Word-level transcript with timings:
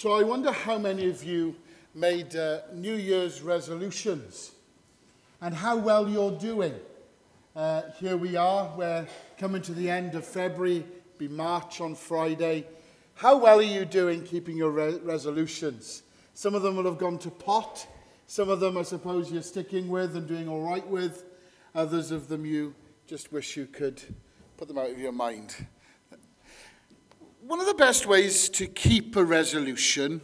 So 0.00 0.12
I 0.12 0.22
wonder 0.22 0.50
how 0.50 0.78
many 0.78 1.10
of 1.10 1.22
you 1.22 1.54
made 1.94 2.34
uh, 2.34 2.60
New 2.72 2.94
Year's 2.94 3.42
resolutions 3.42 4.52
and 5.42 5.54
how 5.54 5.76
well 5.76 6.08
you're 6.08 6.38
doing. 6.38 6.74
Uh, 7.54 7.82
here 7.98 8.16
we 8.16 8.34
are, 8.34 8.72
we're 8.78 9.06
coming 9.36 9.60
to 9.60 9.74
the 9.74 9.90
end 9.90 10.14
of 10.14 10.24
February, 10.24 10.86
be 11.18 11.28
March 11.28 11.82
on 11.82 11.94
Friday. 11.94 12.66
How 13.14 13.36
well 13.36 13.58
are 13.58 13.62
you 13.62 13.84
doing 13.84 14.22
keeping 14.22 14.56
your 14.56 14.70
re- 14.70 14.98
resolutions? 15.02 16.02
Some 16.32 16.54
of 16.54 16.62
them 16.62 16.76
will 16.76 16.84
have 16.84 16.96
gone 16.96 17.18
to 17.18 17.30
pot, 17.30 17.86
some 18.26 18.48
of 18.48 18.58
them 18.58 18.78
I 18.78 18.84
suppose 18.84 19.30
you're 19.30 19.42
sticking 19.42 19.90
with 19.90 20.16
and 20.16 20.26
doing 20.26 20.48
all 20.48 20.62
right 20.62 20.86
with, 20.86 21.24
others 21.74 22.10
of 22.10 22.26
them 22.26 22.46
you 22.46 22.74
just 23.06 23.34
wish 23.34 23.54
you 23.54 23.66
could 23.66 24.00
put 24.56 24.66
them 24.66 24.78
out 24.78 24.88
of 24.88 24.98
your 24.98 25.12
mind. 25.12 25.54
One 27.50 27.58
of 27.58 27.66
the 27.66 27.74
best 27.74 28.06
ways 28.06 28.48
to 28.50 28.68
keep 28.68 29.16
a 29.16 29.24
resolution 29.24 30.20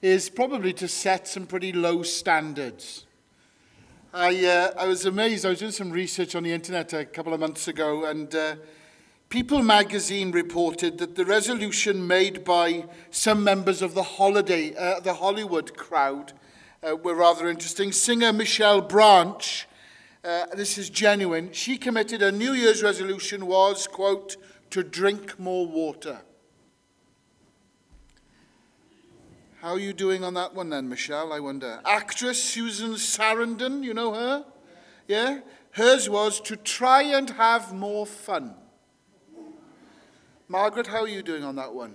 is 0.00 0.30
probably 0.30 0.72
to 0.72 0.88
set 0.88 1.28
some 1.28 1.44
pretty 1.44 1.74
low 1.74 2.02
standards. 2.02 3.04
I, 4.14 4.46
uh, 4.46 4.70
I 4.78 4.86
was 4.86 5.04
amazed. 5.04 5.44
I 5.44 5.50
was 5.50 5.58
doing 5.58 5.72
some 5.72 5.90
research 5.90 6.34
on 6.34 6.42
the 6.42 6.54
internet 6.54 6.94
a 6.94 7.04
couple 7.04 7.34
of 7.34 7.40
months 7.40 7.68
ago, 7.68 8.06
and 8.06 8.34
uh, 8.34 8.56
People 9.28 9.62
magazine 9.62 10.30
reported 10.30 10.96
that 10.96 11.16
the 11.16 11.26
resolution 11.26 12.06
made 12.06 12.46
by 12.46 12.86
some 13.10 13.44
members 13.44 13.82
of 13.82 13.92
the 13.92 14.02
holiday, 14.02 14.74
uh, 14.74 15.00
the 15.00 15.12
Hollywood 15.12 15.76
crowd, 15.76 16.32
uh, 16.82 16.96
were 16.96 17.14
rather 17.14 17.50
interesting. 17.50 17.92
Singer 17.92 18.32
Michelle 18.32 18.80
Branch, 18.80 19.68
uh, 20.24 20.46
this 20.56 20.78
is 20.78 20.88
genuine. 20.88 21.52
She 21.52 21.76
committed 21.76 22.22
a 22.22 22.32
New 22.32 22.54
Year's 22.54 22.82
resolution 22.82 23.44
was, 23.44 23.86
quote, 23.86 24.38
to 24.70 24.82
drink 24.82 25.38
more 25.38 25.66
water. 25.66 26.22
How 29.60 29.72
are 29.72 29.78
you 29.78 29.92
doing 29.92 30.24
on 30.24 30.32
that 30.34 30.54
one 30.54 30.70
then, 30.70 30.88
Michelle? 30.88 31.34
I 31.34 31.40
wonder. 31.40 31.80
Actress 31.84 32.42
Susan 32.42 32.92
Sarandon, 32.92 33.84
you 33.84 33.92
know 33.92 34.14
her? 34.14 34.46
Yeah? 35.06 35.40
Hers 35.72 36.08
was 36.08 36.40
to 36.42 36.56
try 36.56 37.02
and 37.02 37.28
have 37.28 37.74
more 37.74 38.06
fun. 38.06 38.54
Margaret, 40.48 40.86
how 40.86 41.02
are 41.02 41.08
you 41.08 41.22
doing 41.22 41.44
on 41.44 41.56
that 41.56 41.74
one? 41.74 41.94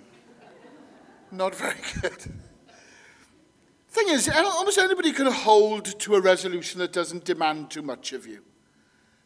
Not 1.31 1.56
very 1.56 1.80
good. 2.02 2.31
Thing 3.89 4.09
is, 4.09 4.30
almost 4.30 4.78
anybody 4.78 5.11
can 5.11 5.26
hold 5.26 6.00
to 6.02 6.16
a 6.16 6.22
resolution 6.22 6.80
that 6.82 6.94
doesn't 6.94 7.26
demand 7.26 7.72
too 7.72 7.82
much 7.82 8.14
of 8.14 8.28
you. 8.28 8.44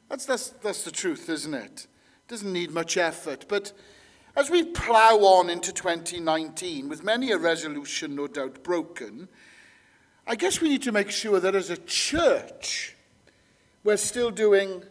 That's, 0.07 0.25
that's, 0.25 0.51
that's 0.61 0.83
the 0.83 0.91
truth, 0.91 1.27
isn't 1.27 1.53
it? 1.53 1.87
It 1.87 2.27
doesn't 2.29 2.53
need 2.53 2.71
much 2.71 2.95
effort. 2.95 3.45
But 3.49 3.73
as 4.39 4.49
we 4.49 4.63
plough 4.63 5.17
on 5.17 5.49
into 5.49 5.73
2019, 5.73 6.87
with 6.87 7.03
many 7.03 7.31
a 7.31 7.37
resolution 7.37 8.15
no 8.15 8.25
doubt 8.25 8.63
broken, 8.63 9.27
I 10.25 10.35
guess 10.35 10.61
we 10.61 10.69
need 10.69 10.81
to 10.83 10.93
make 10.93 11.11
sure 11.11 11.41
that 11.41 11.55
as 11.55 11.69
a 11.69 11.75
church, 11.75 12.95
we're 13.83 13.97
still 13.97 14.31
doing 14.31 14.85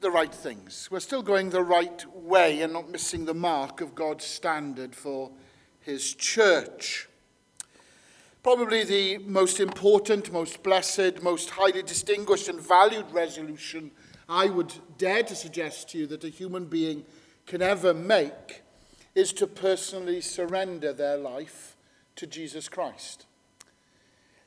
the 0.00 0.10
right 0.10 0.34
things. 0.34 0.88
We're 0.90 1.00
still 1.00 1.20
going 1.20 1.50
the 1.50 1.62
right 1.62 2.02
way 2.14 2.62
and 2.62 2.72
not 2.72 2.88
missing 2.88 3.26
the 3.26 3.34
mark 3.34 3.82
of 3.82 3.94
God's 3.94 4.24
standard 4.24 4.94
for 4.94 5.30
his 5.80 6.14
church. 6.14 7.10
Probably 8.42 8.84
the 8.84 9.18
most 9.18 9.60
important, 9.60 10.32
most 10.32 10.62
blessed, 10.62 11.22
most 11.22 11.50
highly 11.50 11.82
distinguished 11.82 12.48
and 12.48 12.58
valued 12.58 13.10
resolution 13.12 13.90
I 14.28 14.46
would 14.46 14.72
dare 14.98 15.22
to 15.22 15.36
suggest 15.36 15.90
to 15.90 15.98
you 15.98 16.06
that 16.08 16.24
a 16.24 16.28
human 16.28 16.64
being 16.64 17.04
can 17.46 17.62
ever 17.62 17.94
make 17.94 18.62
is 19.14 19.32
to 19.32 19.46
personally 19.46 20.20
surrender 20.20 20.92
their 20.92 21.16
life 21.16 21.76
to 22.16 22.26
Jesus 22.26 22.68
Christ. 22.68 23.26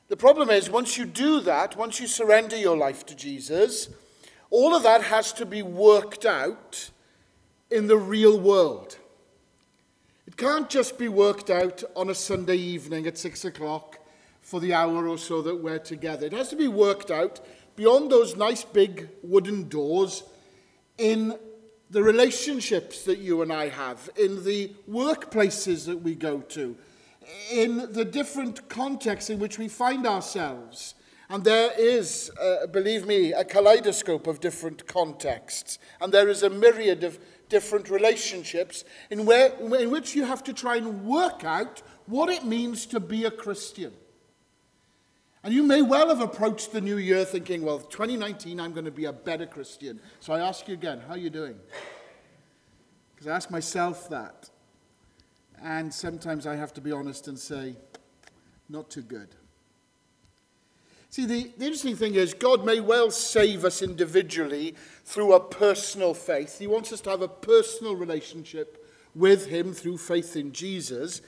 The 0.08 0.16
problem 0.16 0.50
is, 0.50 0.68
once 0.68 0.98
you 0.98 1.06
do 1.06 1.40
that, 1.40 1.76
once 1.76 2.00
you 2.00 2.06
surrender 2.06 2.56
your 2.56 2.76
life 2.76 3.06
to 3.06 3.14
Jesus, 3.14 3.88
all 4.50 4.74
of 4.74 4.82
that 4.82 5.04
has 5.04 5.32
to 5.34 5.46
be 5.46 5.62
worked 5.62 6.26
out 6.26 6.90
in 7.70 7.86
the 7.86 7.96
real 7.96 8.38
world. 8.38 8.98
It 10.26 10.36
can't 10.36 10.68
just 10.68 10.98
be 10.98 11.08
worked 11.08 11.50
out 11.50 11.82
on 11.94 12.10
a 12.10 12.14
Sunday 12.14 12.56
evening 12.56 13.06
at 13.06 13.18
six 13.18 13.44
o'clock 13.44 13.98
for 14.42 14.60
the 14.60 14.74
hour 14.74 15.06
or 15.06 15.18
so 15.18 15.42
that 15.42 15.56
we're 15.56 15.78
together. 15.78 16.26
It 16.26 16.32
has 16.32 16.48
to 16.48 16.56
be 16.56 16.68
worked 16.68 17.10
out 17.10 17.40
beyond 17.76 18.10
those 18.10 18.36
nice 18.36 18.64
big 18.64 19.08
wooden 19.22 19.68
doors 19.68 20.24
in 20.98 21.38
the 21.90 22.02
relationships 22.02 23.02
that 23.02 23.18
you 23.18 23.42
and 23.42 23.52
I 23.52 23.68
have, 23.68 24.08
in 24.16 24.44
the 24.44 24.72
workplaces 24.88 25.86
that 25.86 25.98
we 26.02 26.14
go 26.14 26.40
to, 26.40 26.76
in 27.50 27.92
the 27.92 28.04
different 28.04 28.68
contexts 28.68 29.28
in 29.28 29.38
which 29.38 29.58
we 29.58 29.68
find 29.68 30.06
ourselves. 30.06 30.94
And 31.28 31.44
there 31.44 31.72
is, 31.78 32.30
uh, 32.40 32.66
believe 32.68 33.06
me, 33.06 33.32
a 33.32 33.44
kaleidoscope 33.44 34.26
of 34.26 34.40
different 34.40 34.86
contexts. 34.86 35.78
And 36.00 36.12
there 36.12 36.28
is 36.28 36.42
a 36.42 36.50
myriad 36.50 37.04
of 37.04 37.18
different 37.48 37.90
relationships 37.90 38.84
in, 39.10 39.26
where, 39.26 39.52
in 39.58 39.90
which 39.90 40.14
you 40.14 40.24
have 40.24 40.42
to 40.44 40.52
try 40.52 40.76
and 40.76 41.04
work 41.04 41.44
out 41.44 41.82
what 42.06 42.30
it 42.30 42.44
means 42.44 42.86
to 42.86 43.00
be 43.00 43.24
a 43.24 43.30
Christian. 43.30 43.92
And 45.42 45.54
you 45.54 45.62
may 45.62 45.80
well 45.80 46.08
have 46.08 46.20
approached 46.20 46.72
the 46.72 46.80
new 46.80 46.98
year 46.98 47.24
thinking, 47.24 47.62
well, 47.62 47.78
2019, 47.78 48.60
I'm 48.60 48.72
going 48.72 48.84
to 48.84 48.90
be 48.90 49.06
a 49.06 49.12
better 49.12 49.46
Christian. 49.46 50.00
So 50.20 50.34
I 50.34 50.40
ask 50.40 50.68
you 50.68 50.74
again, 50.74 51.00
how 51.06 51.14
are 51.14 51.18
you 51.18 51.30
doing? 51.30 51.58
Because 53.14 53.26
I 53.26 53.36
ask 53.36 53.50
myself 53.50 54.08
that. 54.10 54.50
And 55.62 55.92
sometimes 55.92 56.46
I 56.46 56.56
have 56.56 56.74
to 56.74 56.80
be 56.80 56.92
honest 56.92 57.26
and 57.28 57.38
say, 57.38 57.76
not 58.68 58.90
too 58.90 59.02
good. 59.02 59.28
See, 61.10 61.26
the, 61.26 61.50
the 61.58 61.64
interesting 61.64 61.96
thing 61.96 62.14
is, 62.14 62.34
God 62.34 62.64
may 62.64 62.78
well 62.78 63.10
save 63.10 63.64
us 63.64 63.82
individually 63.82 64.76
through 65.04 65.32
a 65.32 65.40
personal 65.40 66.14
faith. 66.14 66.58
He 66.58 66.68
wants 66.68 66.92
us 66.92 67.00
to 67.02 67.10
have 67.10 67.22
a 67.22 67.28
personal 67.28 67.96
relationship 67.96 68.86
with 69.14 69.46
Him 69.46 69.72
through 69.72 69.98
faith 69.98 70.36
in 70.36 70.52
Jesus. 70.52 71.20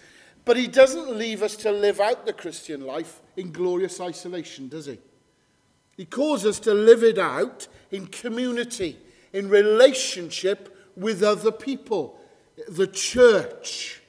But 0.44 0.56
He 0.56 0.66
doesn't 0.66 1.16
leave 1.16 1.42
us 1.42 1.56
to 1.56 1.70
live 1.70 2.00
out 2.00 2.26
the 2.26 2.32
Christian 2.32 2.84
life 2.86 3.20
in 3.36 3.52
glorious 3.52 4.00
isolation, 4.00 4.68
does 4.68 4.86
he? 4.86 4.98
He 5.96 6.04
calls 6.04 6.44
us 6.44 6.58
to 6.60 6.74
live 6.74 7.02
it 7.02 7.18
out 7.18 7.68
in 7.90 8.06
community, 8.06 8.98
in 9.32 9.48
relationship 9.48 10.76
with 10.96 11.22
other 11.22 11.52
people, 11.52 12.18
the 12.68 12.86
church. 12.86 14.02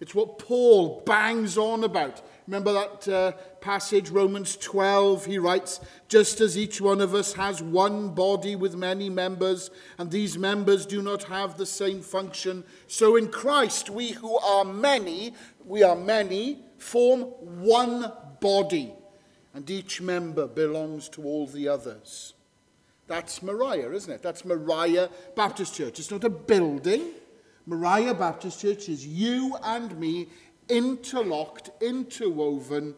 It's 0.00 0.14
what 0.14 0.38
Paul 0.38 1.02
bangs 1.06 1.56
on 1.56 1.84
about. 1.84 2.22
Remember 2.46 2.72
that 2.72 3.08
uh, 3.08 3.32
passage, 3.66 4.10
Romans 4.10 4.56
12? 4.58 5.26
He 5.26 5.38
writes, 5.38 5.80
Just 6.06 6.40
as 6.40 6.56
each 6.56 6.80
one 6.80 7.00
of 7.00 7.16
us 7.16 7.32
has 7.32 7.60
one 7.60 8.10
body 8.10 8.54
with 8.54 8.76
many 8.76 9.10
members, 9.10 9.72
and 9.98 10.08
these 10.08 10.38
members 10.38 10.86
do 10.86 11.02
not 11.02 11.24
have 11.24 11.58
the 11.58 11.66
same 11.66 12.00
function, 12.00 12.62
so 12.86 13.16
in 13.16 13.26
Christ 13.26 13.90
we 13.90 14.12
who 14.12 14.38
are 14.38 14.64
many, 14.64 15.34
we 15.64 15.82
are 15.82 15.96
many, 15.96 16.60
form 16.78 17.22
one 17.22 18.12
body, 18.40 18.94
and 19.52 19.68
each 19.68 20.00
member 20.00 20.46
belongs 20.46 21.08
to 21.08 21.24
all 21.24 21.48
the 21.48 21.66
others. 21.66 22.34
That's 23.08 23.42
Moriah, 23.42 23.90
isn't 23.90 24.12
it? 24.12 24.22
That's 24.22 24.44
Moriah 24.44 25.10
Baptist 25.34 25.74
Church. 25.74 25.98
It's 25.98 26.12
not 26.12 26.22
a 26.22 26.30
building. 26.30 27.10
Moriah 27.66 28.14
Baptist 28.14 28.60
Church 28.60 28.88
is 28.88 29.04
you 29.04 29.56
and 29.64 29.98
me 29.98 30.28
interlocked, 30.68 31.70
interwoven, 31.82 32.94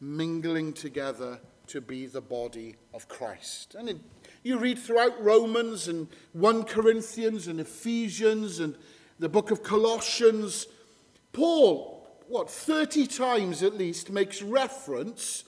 mingling 0.00 0.72
together 0.72 1.40
to 1.68 1.80
be 1.80 2.06
the 2.06 2.20
body 2.20 2.76
of 2.94 3.08
Christ. 3.08 3.74
And 3.74 4.00
you 4.42 4.58
read 4.58 4.78
throughout 4.78 5.22
Romans 5.22 5.88
and 5.88 6.08
1 6.32 6.64
Corinthians 6.64 7.48
and 7.48 7.60
Ephesians 7.60 8.60
and 8.60 8.76
the 9.18 9.28
book 9.28 9.50
of 9.50 9.62
Colossians, 9.62 10.66
Paul 11.32 11.96
what, 12.28 12.50
30 12.50 13.06
times 13.06 13.62
at 13.62 13.76
least, 13.76 14.10
makes 14.10 14.42
reference 14.42 15.44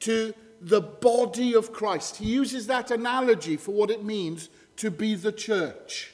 to 0.00 0.32
the 0.60 0.80
body 0.80 1.54
of 1.54 1.72
Christ. 1.72 2.16
He 2.16 2.26
uses 2.26 2.66
that 2.66 2.90
analogy 2.90 3.56
for 3.56 3.72
what 3.72 3.90
it 3.90 4.04
means 4.04 4.48
to 4.76 4.90
be 4.90 5.14
the 5.14 5.32
church. 5.32 6.12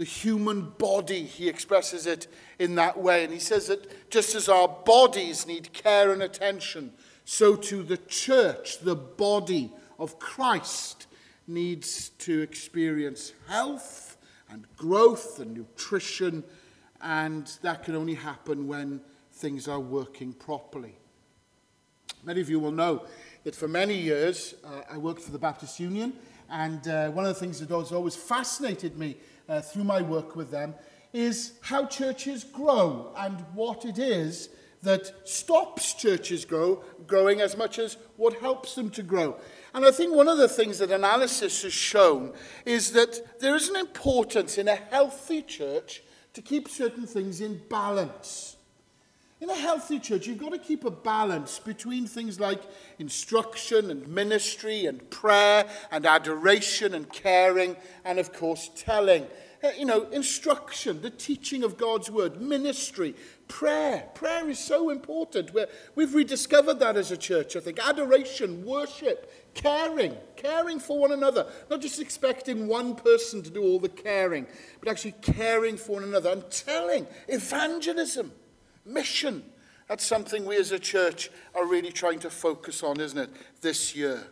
The 0.00 0.06
human 0.06 0.70
body, 0.78 1.24
he 1.24 1.46
expresses 1.46 2.06
it 2.06 2.26
in 2.58 2.74
that 2.76 2.98
way. 2.98 3.22
And 3.22 3.30
he 3.30 3.38
says 3.38 3.66
that 3.66 4.10
just 4.10 4.34
as 4.34 4.48
our 4.48 4.66
bodies 4.66 5.46
need 5.46 5.74
care 5.74 6.10
and 6.10 6.22
attention, 6.22 6.94
so 7.26 7.54
too 7.54 7.82
the 7.82 7.98
church, 7.98 8.78
the 8.78 8.96
body 8.96 9.70
of 9.98 10.18
Christ, 10.18 11.06
needs 11.46 12.08
to 12.20 12.40
experience 12.40 13.34
health 13.46 14.16
and 14.48 14.64
growth 14.78 15.38
and 15.38 15.54
nutrition 15.54 16.44
and 17.02 17.46
that 17.60 17.84
can 17.84 17.94
only 17.94 18.14
happen 18.14 18.66
when 18.66 19.02
things 19.32 19.68
are 19.68 19.80
working 19.80 20.32
properly. 20.32 20.94
Many 22.24 22.40
of 22.40 22.48
you 22.48 22.58
will 22.58 22.72
know 22.72 23.04
that 23.44 23.54
for 23.54 23.68
many 23.68 23.96
years 23.96 24.54
uh, 24.64 24.80
I 24.90 24.96
worked 24.96 25.20
for 25.20 25.30
the 25.30 25.38
Baptist 25.38 25.78
Union, 25.78 26.14
and 26.50 26.88
uh, 26.88 27.10
one 27.10 27.26
of 27.26 27.34
the 27.34 27.40
things 27.40 27.60
that 27.60 27.70
has 27.70 27.92
always 27.92 28.16
fascinated 28.16 28.98
me 28.98 29.16
uh, 29.50 29.60
through 29.60 29.84
my 29.84 30.00
work 30.00 30.36
with 30.36 30.50
them 30.50 30.74
is 31.12 31.54
how 31.62 31.84
churches 31.86 32.44
grow 32.44 33.12
and 33.18 33.40
what 33.52 33.84
it 33.84 33.98
is 33.98 34.48
that 34.82 35.12
stops 35.28 35.92
churches 35.92 36.44
grow, 36.44 36.82
growing 37.06 37.40
as 37.40 37.56
much 37.56 37.78
as 37.78 37.96
what 38.16 38.38
helps 38.38 38.74
them 38.76 38.88
to 38.88 39.02
grow. 39.02 39.36
And 39.74 39.84
I 39.84 39.90
think 39.90 40.14
one 40.14 40.28
of 40.28 40.38
the 40.38 40.48
things 40.48 40.78
that 40.78 40.90
analysis 40.90 41.62
has 41.62 41.72
shown 41.72 42.32
is 42.64 42.92
that 42.92 43.40
there 43.40 43.56
is 43.56 43.68
an 43.68 43.76
importance 43.76 44.56
in 44.56 44.68
a 44.68 44.76
healthy 44.76 45.42
church 45.42 46.02
to 46.32 46.40
keep 46.40 46.68
certain 46.68 47.06
things 47.06 47.40
in 47.40 47.60
balance. 47.68 48.56
In 49.40 49.48
a 49.48 49.54
healthy 49.54 49.98
church, 49.98 50.26
you've 50.26 50.36
got 50.36 50.52
to 50.52 50.58
keep 50.58 50.84
a 50.84 50.90
balance 50.90 51.58
between 51.58 52.06
things 52.06 52.38
like 52.38 52.60
instruction 52.98 53.90
and 53.90 54.06
ministry 54.06 54.84
and 54.84 55.08
prayer 55.08 55.66
and 55.90 56.04
adoration 56.04 56.92
and 56.92 57.10
caring 57.10 57.74
and, 58.04 58.18
of 58.18 58.34
course, 58.34 58.70
telling. 58.76 59.26
Uh, 59.64 59.70
you 59.78 59.86
know, 59.86 60.02
instruction, 60.10 61.00
the 61.00 61.08
teaching 61.08 61.62
of 61.64 61.78
God's 61.78 62.10
word, 62.10 62.38
ministry, 62.38 63.14
prayer. 63.48 64.08
Prayer 64.14 64.46
is 64.50 64.58
so 64.58 64.90
important. 64.90 65.54
We're, 65.54 65.68
we've 65.94 66.14
rediscovered 66.14 66.78
that 66.80 66.98
as 66.98 67.10
a 67.10 67.16
church, 67.16 67.56
I 67.56 67.60
think. 67.60 67.78
Adoration, 67.78 68.62
worship, 68.66 69.32
caring, 69.54 70.16
caring 70.36 70.78
for 70.78 70.98
one 70.98 71.12
another. 71.12 71.46
Not 71.70 71.80
just 71.80 71.98
expecting 71.98 72.68
one 72.68 72.94
person 72.94 73.42
to 73.42 73.50
do 73.50 73.62
all 73.62 73.78
the 73.78 73.88
caring, 73.88 74.46
but 74.80 74.90
actually 74.90 75.14
caring 75.22 75.78
for 75.78 75.92
one 75.92 76.04
another 76.04 76.30
and 76.30 76.50
telling, 76.50 77.06
evangelism, 77.26 78.32
mission. 78.84 79.44
That's 79.88 80.04
something 80.04 80.44
we 80.44 80.56
as 80.56 80.72
a 80.72 80.78
church 80.78 81.30
are 81.54 81.66
really 81.66 81.90
trying 81.90 82.20
to 82.20 82.30
focus 82.30 82.82
on, 82.82 83.00
isn't 83.00 83.18
it, 83.18 83.30
this 83.60 83.96
year. 83.96 84.28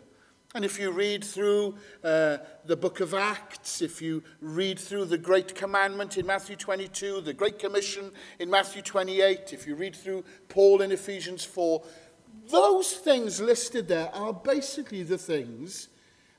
And 0.55 0.65
if 0.65 0.79
you 0.79 0.91
read 0.91 1.25
through 1.25 1.75
uh, 2.03 2.39
the 2.65 2.77
book 2.77 3.01
of 3.01 3.13
Acts, 3.13 3.83
if 3.83 4.01
you 4.01 4.23
read 4.41 4.79
through 4.79 5.05
the 5.05 5.19
Great 5.19 5.55
Commandment 5.55 6.17
in 6.17 6.27
Matthew 6.27 6.57
22, 6.57 7.21
the 7.21 7.35
Great 7.35 7.59
Commission 7.59 8.13
in 8.39 8.49
Matthew 8.49 8.81
28, 8.81 9.53
if 9.53 9.67
you 9.67 9.75
read 9.75 9.95
through 9.95 10.25
Paul 10.49 10.81
in 10.81 10.91
Ephesians 10.91 11.45
4, 11.45 11.83
those 12.51 12.95
things 12.95 13.41
listed 13.41 13.89
there 13.89 14.15
are 14.15 14.33
basically 14.33 15.03
the 15.03 15.19
things 15.19 15.89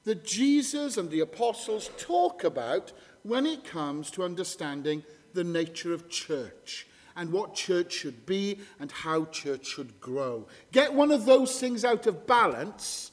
that 0.05 0.25
Jesus 0.25 0.97
and 0.97 1.11
the 1.11 1.19
apostles 1.19 1.91
talk 1.99 2.43
about 2.43 2.91
when 3.21 3.45
it 3.45 3.63
comes 3.63 4.09
to 4.11 4.23
understanding 4.23 5.03
the 5.33 5.43
nature 5.43 5.93
of 5.93 6.09
church 6.09 6.87
and 7.19 7.33
what 7.33 7.53
church 7.53 7.91
should 7.91 8.25
be 8.25 8.59
and 8.79 8.89
how 8.89 9.25
church 9.25 9.67
should 9.67 9.99
grow. 9.99 10.47
Get 10.71 10.93
one 10.93 11.11
of 11.11 11.25
those 11.25 11.59
things 11.59 11.83
out 11.83 12.07
of 12.07 12.25
balance 12.25 13.11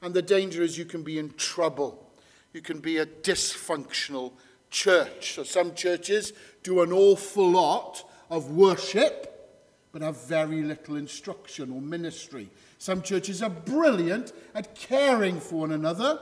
and 0.00 0.14
the 0.14 0.22
danger 0.22 0.62
is 0.62 0.78
you 0.78 0.84
can 0.84 1.02
be 1.02 1.18
in 1.18 1.30
trouble. 1.30 2.08
You 2.52 2.60
can 2.60 2.78
be 2.78 2.98
a 2.98 3.06
dysfunctional 3.06 4.32
church. 4.70 5.34
So 5.34 5.42
some 5.42 5.74
churches 5.74 6.32
do 6.62 6.82
an 6.82 6.92
awful 6.92 7.50
lot 7.50 8.08
of 8.30 8.52
worship, 8.52 9.60
but 9.90 10.02
have 10.02 10.24
very 10.26 10.62
little 10.62 10.94
instruction 10.94 11.72
or 11.72 11.80
ministry. 11.80 12.50
Some 12.78 13.02
churches 13.02 13.42
are 13.42 13.50
brilliant 13.50 14.32
at 14.54 14.76
caring 14.76 15.40
for 15.40 15.62
one 15.62 15.72
another, 15.72 16.20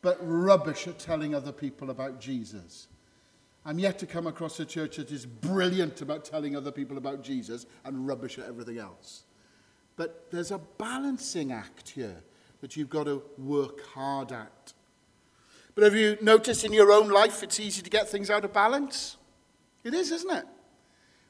but 0.00 0.16
rubbish 0.22 0.88
at 0.88 0.98
telling 0.98 1.34
other 1.34 1.52
people 1.52 1.90
about 1.90 2.22
Jesus. 2.22 2.88
I'm 3.66 3.78
yet 3.78 3.98
to 4.00 4.06
come 4.06 4.26
across 4.26 4.60
a 4.60 4.66
church 4.66 4.96
that 4.96 5.10
is 5.10 5.24
brilliant 5.24 6.02
about 6.02 6.24
telling 6.24 6.54
other 6.54 6.70
people 6.70 6.98
about 6.98 7.22
Jesus 7.22 7.66
and 7.84 8.06
rubbish 8.06 8.38
at 8.38 8.46
everything 8.46 8.78
else. 8.78 9.24
But 9.96 10.30
there's 10.30 10.50
a 10.50 10.58
balancing 10.58 11.52
act 11.52 11.90
here 11.90 12.22
that 12.60 12.76
you've 12.76 12.90
got 12.90 13.04
to 13.04 13.22
work 13.38 13.84
hard 13.86 14.32
at. 14.32 14.72
But 15.74 15.84
have 15.84 15.94
you 15.94 16.18
noticed 16.20 16.64
in 16.64 16.72
your 16.72 16.92
own 16.92 17.08
life 17.08 17.42
it's 17.42 17.58
easy 17.58 17.82
to 17.82 17.90
get 17.90 18.08
things 18.08 18.30
out 18.30 18.44
of 18.44 18.52
balance? 18.52 19.16
It 19.82 19.94
is, 19.94 20.10
isn't 20.10 20.36
it? 20.36 20.46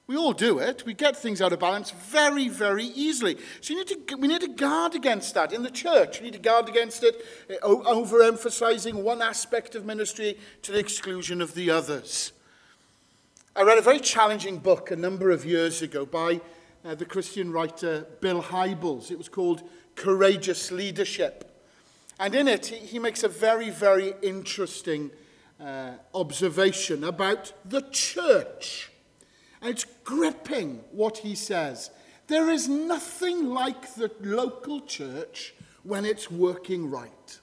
We 0.06 0.16
all 0.16 0.34
do 0.34 0.58
it. 0.58 0.84
We 0.84 0.92
get 0.92 1.16
things 1.16 1.40
out 1.40 1.54
of 1.54 1.60
balance 1.60 1.90
very, 1.90 2.48
very 2.48 2.84
easily. 2.84 3.38
So 3.62 3.74
need 3.74 3.86
to, 3.88 4.16
we 4.16 4.28
need 4.28 4.42
to 4.42 4.48
guard 4.48 4.94
against 4.94 5.32
that 5.34 5.52
in 5.52 5.62
the 5.62 5.70
church. 5.70 6.20
We 6.20 6.26
need 6.26 6.34
to 6.34 6.38
guard 6.40 6.68
against 6.68 7.02
it, 7.02 7.24
eh, 7.48 7.56
overemphasizing 7.62 9.02
one 9.02 9.22
aspect 9.22 9.74
of 9.74 9.86
ministry 9.86 10.38
to 10.62 10.72
the 10.72 10.78
exclusion 10.78 11.40
of 11.40 11.54
the 11.54 11.70
others. 11.70 12.32
I 13.56 13.62
read 13.62 13.78
a 13.78 13.82
very 13.82 14.00
challenging 14.00 14.58
book 14.58 14.90
a 14.90 14.96
number 14.96 15.30
of 15.30 15.46
years 15.46 15.80
ago 15.80 16.04
by 16.04 16.42
uh, 16.84 16.94
the 16.94 17.06
Christian 17.06 17.50
writer 17.50 18.06
Bill 18.20 18.42
Hybels. 18.42 19.10
It 19.10 19.16
was 19.16 19.30
called 19.30 19.62
courageous 19.94 20.70
leadership. 20.70 21.50
And 22.20 22.34
in 22.34 22.46
it, 22.46 22.66
he, 22.66 22.98
makes 22.98 23.22
a 23.22 23.28
very, 23.28 23.70
very 23.70 24.14
interesting 24.22 25.10
uh, 25.58 25.92
observation 26.14 27.04
about 27.04 27.52
the 27.64 27.80
church. 27.80 28.90
It's 29.64 29.86
gripping 30.04 30.80
what 30.92 31.18
he 31.18 31.34
says. 31.34 31.90
There 32.26 32.50
is 32.50 32.68
nothing 32.68 33.46
like 33.46 33.94
the 33.94 34.10
local 34.20 34.80
church 34.82 35.54
when 35.82 36.04
it's 36.04 36.30
working 36.30 36.90
right. 36.90 37.40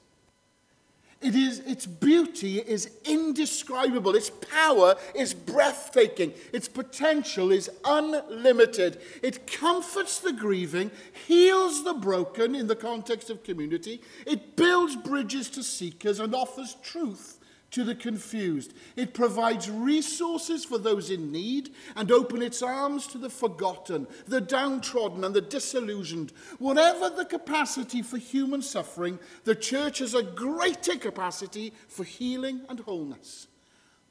It 1.22 1.36
is, 1.36 1.60
its 1.60 1.86
beauty 1.86 2.58
is 2.58 2.90
indescribable. 3.06 4.16
Its 4.16 4.32
power 4.32 4.96
is 5.14 5.36
breathtaking. 5.36 6.34
Its 6.52 6.68
potential 6.68 7.52
is 7.52 7.70
unlimited. 7.86 9.00
It 9.22 9.46
comforts 9.46 10.20
the 10.20 10.34
grieving, 10.34 10.90
heals 11.28 11.84
the 11.84 11.94
broken 11.94 12.56
in 12.56 12.66
the 12.66 12.76
context 12.76 13.30
of 13.30 13.44
community. 13.44 14.02
It 14.26 14.56
builds 14.56 14.96
bridges 14.96 15.52
to 15.52 15.64
seekers 15.64 16.20
and 16.20 16.34
offers 16.34 16.76
truth 16.82 17.38
to 17.72 17.84
the 17.84 17.96
confused. 17.96 18.74
It 18.96 19.14
provides 19.14 19.70
resources 19.70 20.64
for 20.64 20.78
those 20.78 21.10
in 21.10 21.32
need 21.32 21.72
and 21.96 22.12
open 22.12 22.42
its 22.42 22.62
arms 22.62 23.08
to 23.08 23.18
the 23.18 23.30
forgotten, 23.30 24.08
the 24.28 24.42
downtrodden 24.42 25.24
and 25.24 25.34
the 25.34 25.42
disillusioned. 25.42 26.32
Whatever 26.60 27.10
the 27.10 27.26
capacity 27.26 28.02
for 28.02 28.18
human 28.18 28.62
suffering, 28.62 29.20
the 29.46 29.56
church 29.56 30.00
has 30.00 30.14
a 30.14 30.24
greater 30.24 30.98
capacity 30.98 31.74
for 31.88 32.04
healing 32.04 32.62
and 32.70 32.82
wholeness. 32.82 33.48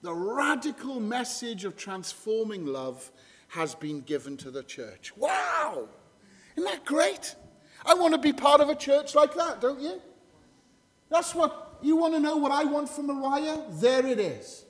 The 0.02 0.14
radical 0.14 0.98
message 0.98 1.64
of 1.64 1.76
transforming 1.76 2.66
love 2.66 3.12
has 3.48 3.74
been 3.74 4.00
given 4.00 4.36
to 4.38 4.50
the 4.50 4.62
church. 4.62 5.12
Wow! 5.16 5.88
Isn't 6.56 6.70
that 6.70 6.84
great? 6.84 7.34
I 7.84 7.94
want 7.94 8.14
to 8.14 8.18
be 8.18 8.32
part 8.32 8.60
of 8.60 8.68
a 8.68 8.74
church 8.74 9.14
like 9.14 9.34
that, 9.34 9.60
don't 9.60 9.80
you? 9.80 10.00
That's 11.10 11.34
what 11.34 11.69
you 11.82 11.96
want 11.96 12.14
to 12.14 12.20
know 12.20 12.36
what 12.36 12.52
I 12.52 12.64
want 12.64 12.88
for 12.88 13.02
Moriah? 13.02 13.64
There 13.70 14.06
it 14.06 14.18
is. 14.18 14.64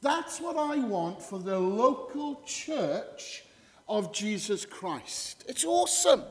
That's 0.00 0.40
what 0.40 0.56
I 0.56 0.78
want 0.78 1.22
for 1.22 1.38
the 1.38 1.58
local 1.58 2.42
church 2.44 3.44
of 3.88 4.12
Jesus 4.12 4.66
Christ. 4.66 5.44
It's 5.48 5.64
awesome. 5.64 6.22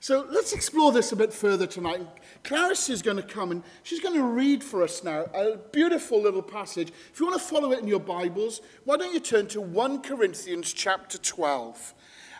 So 0.00 0.24
let's 0.30 0.52
explore 0.52 0.92
this 0.92 1.10
a 1.10 1.16
bit 1.16 1.32
further 1.32 1.66
tonight. 1.66 2.06
Clarice 2.44 2.88
is 2.88 3.02
going 3.02 3.16
to 3.16 3.22
come 3.22 3.50
and 3.50 3.64
she's 3.82 3.98
going 3.98 4.14
to 4.14 4.22
read 4.22 4.62
for 4.62 4.84
us 4.84 5.02
now 5.02 5.26
a 5.34 5.56
beautiful 5.56 6.22
little 6.22 6.42
passage. 6.42 6.92
If 7.12 7.18
you 7.18 7.26
want 7.26 7.40
to 7.40 7.44
follow 7.46 7.72
it 7.72 7.80
in 7.80 7.88
your 7.88 7.98
Bibles, 7.98 8.60
why 8.84 8.96
don't 8.96 9.12
you 9.12 9.18
turn 9.18 9.48
to 9.48 9.60
1 9.60 10.02
Corinthians 10.02 10.72
chapter 10.72 11.18
12. 11.18 11.94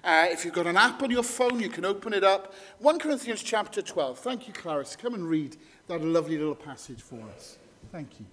Uh, 0.05 0.27
if 0.31 0.45
you've 0.45 0.55
got 0.55 0.69
an 0.69 0.77
app 0.77 1.03
on 1.03 1.11
your 1.11 1.25
phone, 1.25 1.59
you 1.59 1.69
can 1.69 1.85
open 1.85 2.13
it 2.13 2.23
up. 2.23 2.55
1 2.79 3.01
Corinthians 3.01 3.43
chapter 3.43 3.83
12. 3.83 4.21
Thank 4.21 4.47
you, 4.47 4.53
Clarice. 4.53 4.95
Come 4.95 5.15
and 5.15 5.29
read 5.29 5.57
that 5.89 6.05
lovely 6.05 6.37
little 6.37 6.55
passage 6.55 7.01
for 7.01 7.19
us. 7.35 7.59
Thank 7.91 8.21
you. 8.21 8.27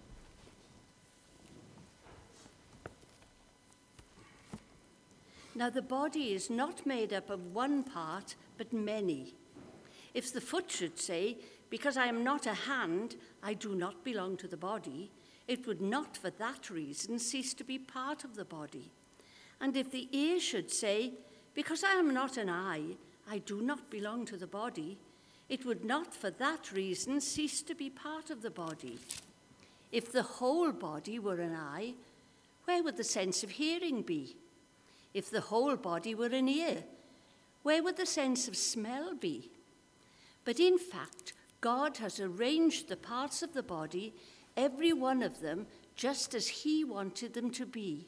Now, 5.57 5.69
the 5.69 5.81
body 5.81 6.33
is 6.33 6.49
not 6.49 6.85
made 6.85 7.13
up 7.13 7.29
of 7.29 7.53
one 7.53 7.83
part, 7.83 8.35
but 8.57 8.73
many. 8.73 9.35
If 10.13 10.33
the 10.33 10.41
foot 10.41 10.69
should 10.69 10.99
say, 10.99 11.37
Because 11.69 11.95
I 11.95 12.07
am 12.07 12.25
not 12.25 12.45
a 12.45 12.53
hand, 12.53 13.15
I 13.41 13.53
do 13.53 13.73
not 13.73 14.03
belong 14.03 14.35
to 14.37 14.47
the 14.47 14.57
body, 14.57 15.11
it 15.47 15.65
would 15.65 15.81
not 15.81 16.17
for 16.17 16.29
that 16.29 16.69
reason 16.69 17.19
cease 17.19 17.53
to 17.53 17.63
be 17.63 17.79
part 17.79 18.25
of 18.25 18.35
the 18.35 18.43
body. 18.43 18.91
And 19.61 19.77
if 19.77 19.91
the 19.91 20.09
ear 20.11 20.41
should 20.41 20.71
say, 20.71 21.13
Because 21.53 21.85
I 21.85 21.93
am 21.93 22.13
not 22.13 22.35
an 22.35 22.49
eye, 22.49 22.97
I 23.29 23.37
do 23.37 23.61
not 23.61 23.89
belong 23.89 24.25
to 24.25 24.37
the 24.37 24.47
body, 24.47 24.97
it 25.49 25.65
would 25.65 25.85
not 25.85 26.13
for 26.13 26.29
that 26.31 26.71
reason 26.71 27.21
cease 27.21 27.61
to 27.61 27.75
be 27.75 27.89
part 27.89 28.29
of 28.29 28.41
the 28.41 28.49
body. 28.49 28.97
If 29.91 30.11
the 30.11 30.23
whole 30.23 30.71
body 30.71 31.19
were 31.19 31.39
an 31.39 31.55
eye, 31.55 31.93
where 32.65 32.83
would 32.83 32.97
the 32.97 33.03
sense 33.03 33.43
of 33.43 33.51
hearing 33.51 34.01
be? 34.01 34.35
If 35.13 35.29
the 35.29 35.41
whole 35.41 35.75
body 35.75 36.15
were 36.15 36.27
an 36.27 36.49
ear, 36.49 36.83
where 37.63 37.83
would 37.83 37.97
the 37.97 38.05
sense 38.05 38.47
of 38.47 38.57
smell 38.57 39.15
be? 39.15 39.51
But 40.43 40.59
in 40.59 40.77
fact, 40.77 41.33
God 41.61 41.97
has 41.97 42.19
arranged 42.19 42.87
the 42.87 42.97
parts 42.97 43.41
of 43.41 43.53
the 43.53 43.63
body, 43.63 44.13
every 44.57 44.93
one 44.93 45.23
of 45.23 45.41
them, 45.41 45.67
just 45.95 46.35
as 46.35 46.47
He 46.47 46.83
wanted 46.83 47.33
them 47.33 47.49
to 47.51 47.65
be. 47.65 48.05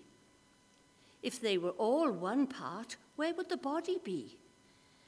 If 1.24 1.39
they 1.39 1.58
were 1.58 1.72
all 1.72 2.12
one 2.12 2.48
part, 2.48 2.98
where 3.15 3.34
would 3.34 3.50
the 3.50 3.58
body 3.58 3.98
be? 4.03 4.38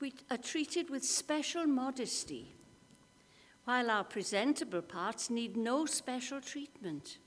we 0.00 0.14
are 0.30 0.36
treated 0.36 0.90
with 0.90 1.04
special 1.04 1.66
modesty, 1.66 2.54
while 3.64 3.90
our 3.90 4.04
presentable 4.04 4.82
parts 4.82 5.28
need 5.28 5.56
no 5.56 5.86
special 5.86 6.40
treatment. 6.40 7.18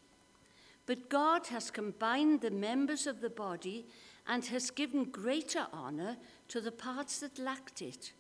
But 0.86 1.10
God 1.10 1.48
has 1.48 1.70
combined 1.70 2.42
the 2.42 2.52
members 2.52 3.06
of 3.08 3.22
the 3.22 3.30
body 3.30 3.86
and 4.28 4.46
has 4.46 4.72
given 4.72 5.06
greater 5.06 5.68
honour 5.74 6.18
to 6.48 6.62
the 6.62 6.72
parts 6.72 7.20
that 7.20 7.40
lacked 7.40 7.82
it, 7.82 8.14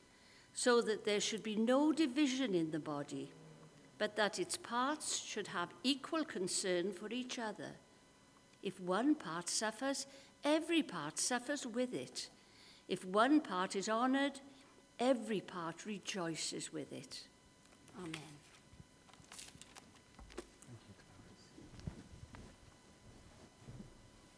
so 0.54 0.82
that 0.82 1.06
there 1.06 1.22
should 1.22 1.44
be 1.44 1.56
no 1.56 1.92
division 1.94 2.54
in 2.54 2.72
the 2.72 2.80
body, 2.80 3.32
but 3.98 4.16
that 4.16 4.40
its 4.40 4.58
parts 4.58 5.24
should 5.24 5.48
have 5.48 5.70
equal 5.84 6.26
concern 6.26 6.92
for 6.92 7.10
each 7.10 7.40
other. 7.40 7.72
If 8.62 8.80
one 8.80 9.16
part 9.16 9.50
suffers, 9.50 10.06
every 10.44 10.84
part 10.84 11.18
suffers 11.18 11.66
with 11.66 11.94
it. 11.94 12.30
If 12.92 13.06
one 13.06 13.40
part 13.40 13.78
is 13.78 13.88
honoured, 13.88 14.42
every 15.00 15.40
part 15.40 15.86
rejoices 15.86 16.74
with 16.74 16.92
it. 16.92 17.22
Amen. 17.98 18.12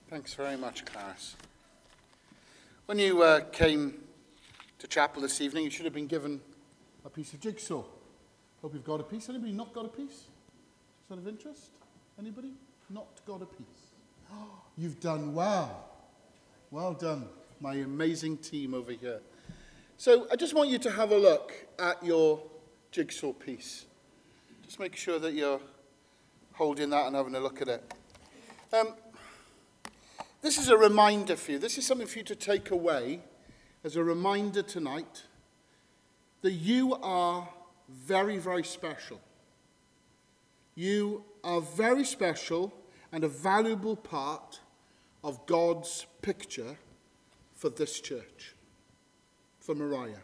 Thanks 0.07 0.36
very 0.36 0.55
much, 0.55 0.86
Clarice. 0.86 1.36
When 2.86 3.00
you 3.00 3.24
uh, 3.24 3.39
came 3.45 3.95
to 4.77 4.86
chapel 4.86 5.24
this 5.24 5.41
evening, 5.41 5.63
you 5.63 5.72
should 5.72 5.86
have 5.86 5.93
been 5.95 6.05
given 6.05 6.39
a 7.03 7.10
piece 7.10 7.33
of 7.33 7.39
jigsaw. 7.39 7.83
Hope 8.62 8.75
you've 8.75 8.86
got 8.86 9.00
a 9.00 9.03
piece. 9.03 9.29
Anybody 9.29 9.53
not 9.53 9.74
got 9.74 9.86
a 9.86 9.89
piece? 9.89 10.12
Is 10.12 11.10
that 11.10 11.17
of 11.17 11.27
interest? 11.27 11.72
Anybody 12.19 12.51
not 12.91 13.19
got 13.25 13.41
a 13.41 13.48
piece? 13.48 13.95
You've 14.77 15.00
done 15.00 15.33
well. 15.33 15.89
Well 16.69 16.93
done, 16.93 17.27
my 17.63 17.75
amazing 17.75 18.36
team 18.36 18.74
over 18.74 18.91
here. 18.91 19.22
So 19.96 20.27
I 20.29 20.36
just 20.36 20.53
want 20.53 20.70
you 20.70 20.77
to 20.79 20.91
have 20.91 21.12
a 21.12 21.17
look 21.17 21.53
at 21.79 22.03
your 22.03 22.43
jigsaw 22.91 23.32
piece. 23.32 23.86
Just 24.65 24.82
make 24.82 24.98
sure 24.98 25.17
that 25.20 25.34
you're 25.34 25.62
holding 26.55 26.89
that 26.89 27.05
and 27.05 27.15
having 27.15 27.34
a 27.36 27.39
look 27.39 27.62
at 27.62 27.70
it. 27.70 27.93
Um, 28.74 28.96
this 30.41 30.58
is 30.58 30.67
a 30.67 30.75
reminder 30.75 31.38
for 31.38 31.53
you. 31.53 31.58
This 31.58 31.77
is 31.77 31.88
something 31.88 32.05
for 32.05 32.17
you 32.17 32.25
to 32.25 32.36
take 32.36 32.70
away 32.70 33.22
as 33.86 33.96
a 33.96 34.03
reminder 34.03 34.62
tonight 34.62 35.24
that 36.41 36.51
you 36.51 36.96
are 36.96 37.48
very, 37.88 38.39
very 38.39 38.65
special. 38.65 39.22
You 40.75 41.24
are 41.46 41.62
very 41.62 42.03
special 42.03 42.74
and 43.13 43.24
a 43.24 43.29
valuable 43.29 43.96
part 43.96 44.60
of 45.24 45.46
God's 45.46 46.05
picture 46.22 46.77
for 47.63 47.70
this 47.70 48.01
church, 48.01 48.55
for 49.62 49.74
Moriah. 49.74 50.22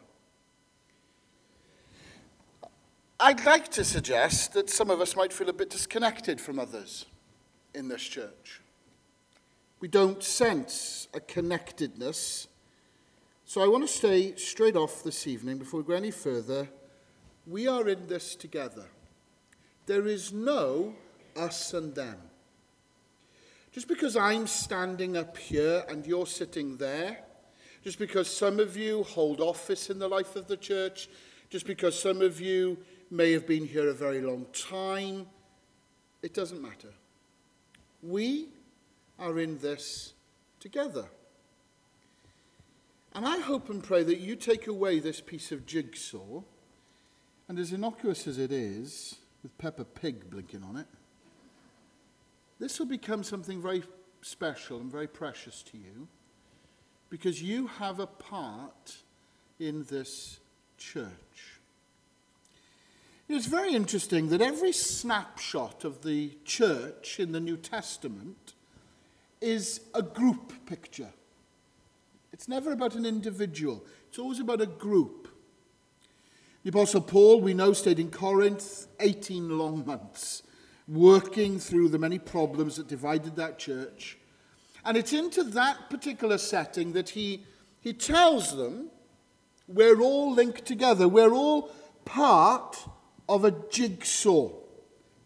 I'd 3.18 3.46
like 3.46 3.70
to 3.70 3.86
suggest 3.86 4.52
that 4.56 4.70
some 4.70 4.90
of 4.90 5.00
us 5.00 5.16
might 5.16 5.32
feel 5.32 5.48
a 5.48 5.54
bit 5.54 5.70
disconnected 5.70 6.42
from 6.42 6.60
others 6.60 7.06
in 7.74 7.88
this 7.88 8.02
church. 8.02 8.60
We 9.80 9.88
don't 9.88 10.22
sense 10.22 11.08
a 11.14 11.22
connectedness. 11.22 12.50
So 13.46 13.64
I 13.64 13.70
want 13.70 13.88
to 13.88 13.94
say 13.94 14.36
straight 14.36 14.76
off 14.76 15.02
this 15.02 15.26
evening, 15.26 15.60
before 15.60 15.80
we 15.80 15.88
go 15.88 15.94
any 15.94 16.12
further, 16.12 16.68
we 17.48 17.70
are 17.70 17.88
in 17.88 18.08
this 18.08 18.36
together. 18.36 18.88
There 19.86 20.08
is 20.08 20.34
no 20.34 20.94
us 21.38 21.74
and 21.74 21.96
them. 21.96 22.18
Just 23.72 23.88
because 23.88 24.18
I'm 24.18 24.46
standing 24.46 25.16
up 25.16 25.38
here 25.38 25.86
and 25.88 26.06
you're 26.06 26.28
sitting 26.28 26.76
there, 26.76 27.20
just 27.84 28.00
because 28.00 28.30
some 28.30 28.60
of 28.60 28.76
you 28.76 29.04
hold 29.04 29.40
office 29.40 29.90
in 29.90 30.00
the 30.00 30.08
life 30.08 30.36
of 30.36 30.48
the 30.48 30.58
church, 30.58 31.10
just 31.50 31.66
because 31.66 32.00
some 32.00 32.22
of 32.22 32.40
you 32.42 32.78
may 33.10 33.32
have 33.32 33.48
been 33.48 33.66
here 33.66 33.90
a 33.90 33.94
very 33.94 34.22
long 34.22 34.46
time, 34.54 35.26
it 36.22 36.34
doesn't 36.34 36.62
matter. 36.62 36.94
We 38.04 38.50
are 39.18 39.40
in 39.40 39.58
this 39.60 40.14
together. 40.60 41.06
And 43.14 43.26
I 43.26 43.40
hope 43.40 43.70
and 43.70 43.84
pray 43.84 44.04
that 44.04 44.20
you 44.20 44.36
take 44.36 44.68
away 44.68 45.00
this 45.00 45.22
piece 45.22 45.52
of 45.52 45.66
jigsaw, 45.66 46.44
and 47.48 47.58
as 47.58 47.74
innocuous 47.74 48.28
as 48.28 48.38
it 48.38 48.52
is, 48.52 49.16
with 49.42 49.58
Peppa 49.58 49.86
Pig 49.86 50.30
blinking 50.30 50.64
on 50.64 50.76
it, 50.76 50.86
this 52.60 52.78
will 52.78 52.86
become 52.86 53.24
something 53.24 53.62
very 53.62 53.84
special 54.22 54.80
and 54.80 54.92
very 54.92 55.08
precious 55.08 55.64
to 55.64 55.78
you 55.78 56.08
because 57.10 57.42
you 57.42 57.68
have 57.68 58.00
a 58.00 58.08
part 58.08 58.98
in 59.60 59.86
this 59.90 60.40
church. 60.78 61.10
It's 63.28 63.46
very 63.46 63.74
interesting 63.74 64.30
that 64.30 64.42
every 64.42 64.72
snapshot 64.72 65.84
of 65.84 66.04
the 66.04 66.32
church 66.46 67.20
in 67.20 67.32
the 67.32 67.40
New 67.40 67.58
Testament 67.58 68.54
is 69.40 69.82
a 69.94 70.02
group 70.02 70.66
picture. 70.66 71.14
It's 72.34 72.48
never 72.48 72.72
about 72.72 72.96
an 72.96 73.06
individual, 73.06 73.84
it's 74.08 74.20
always 74.20 74.40
about 74.40 74.62
a 74.62 74.66
group. 74.66 75.28
The 76.64 76.70
Apostle 76.70 77.02
Paul, 77.02 77.42
we 77.42 77.54
know, 77.54 77.72
stayed 77.72 78.00
in 78.00 78.12
Corinth 78.12 78.88
18 79.00 79.58
long 79.58 79.86
months, 79.86 80.44
working 80.88 81.58
through 81.58 81.90
the 81.90 81.98
many 81.98 82.20
problems 82.20 82.76
that 82.76 82.88
divided 82.88 83.36
that 83.38 83.58
church. 83.58 84.19
And 84.90 84.98
it's 84.98 85.14
into 85.14 85.44
that 85.44 85.92
particular 85.92 86.40
setting 86.40 86.94
that 86.94 87.10
he, 87.10 87.44
he 87.80 87.94
tells 87.94 88.58
them 88.58 88.90
we're 89.68 90.02
all 90.02 90.34
linked 90.34 90.66
together, 90.66 91.08
we're 91.08 91.32
all 91.32 91.70
part 92.06 92.76
of 93.30 93.46
a 93.46 93.52
jigsaw, 93.70 94.50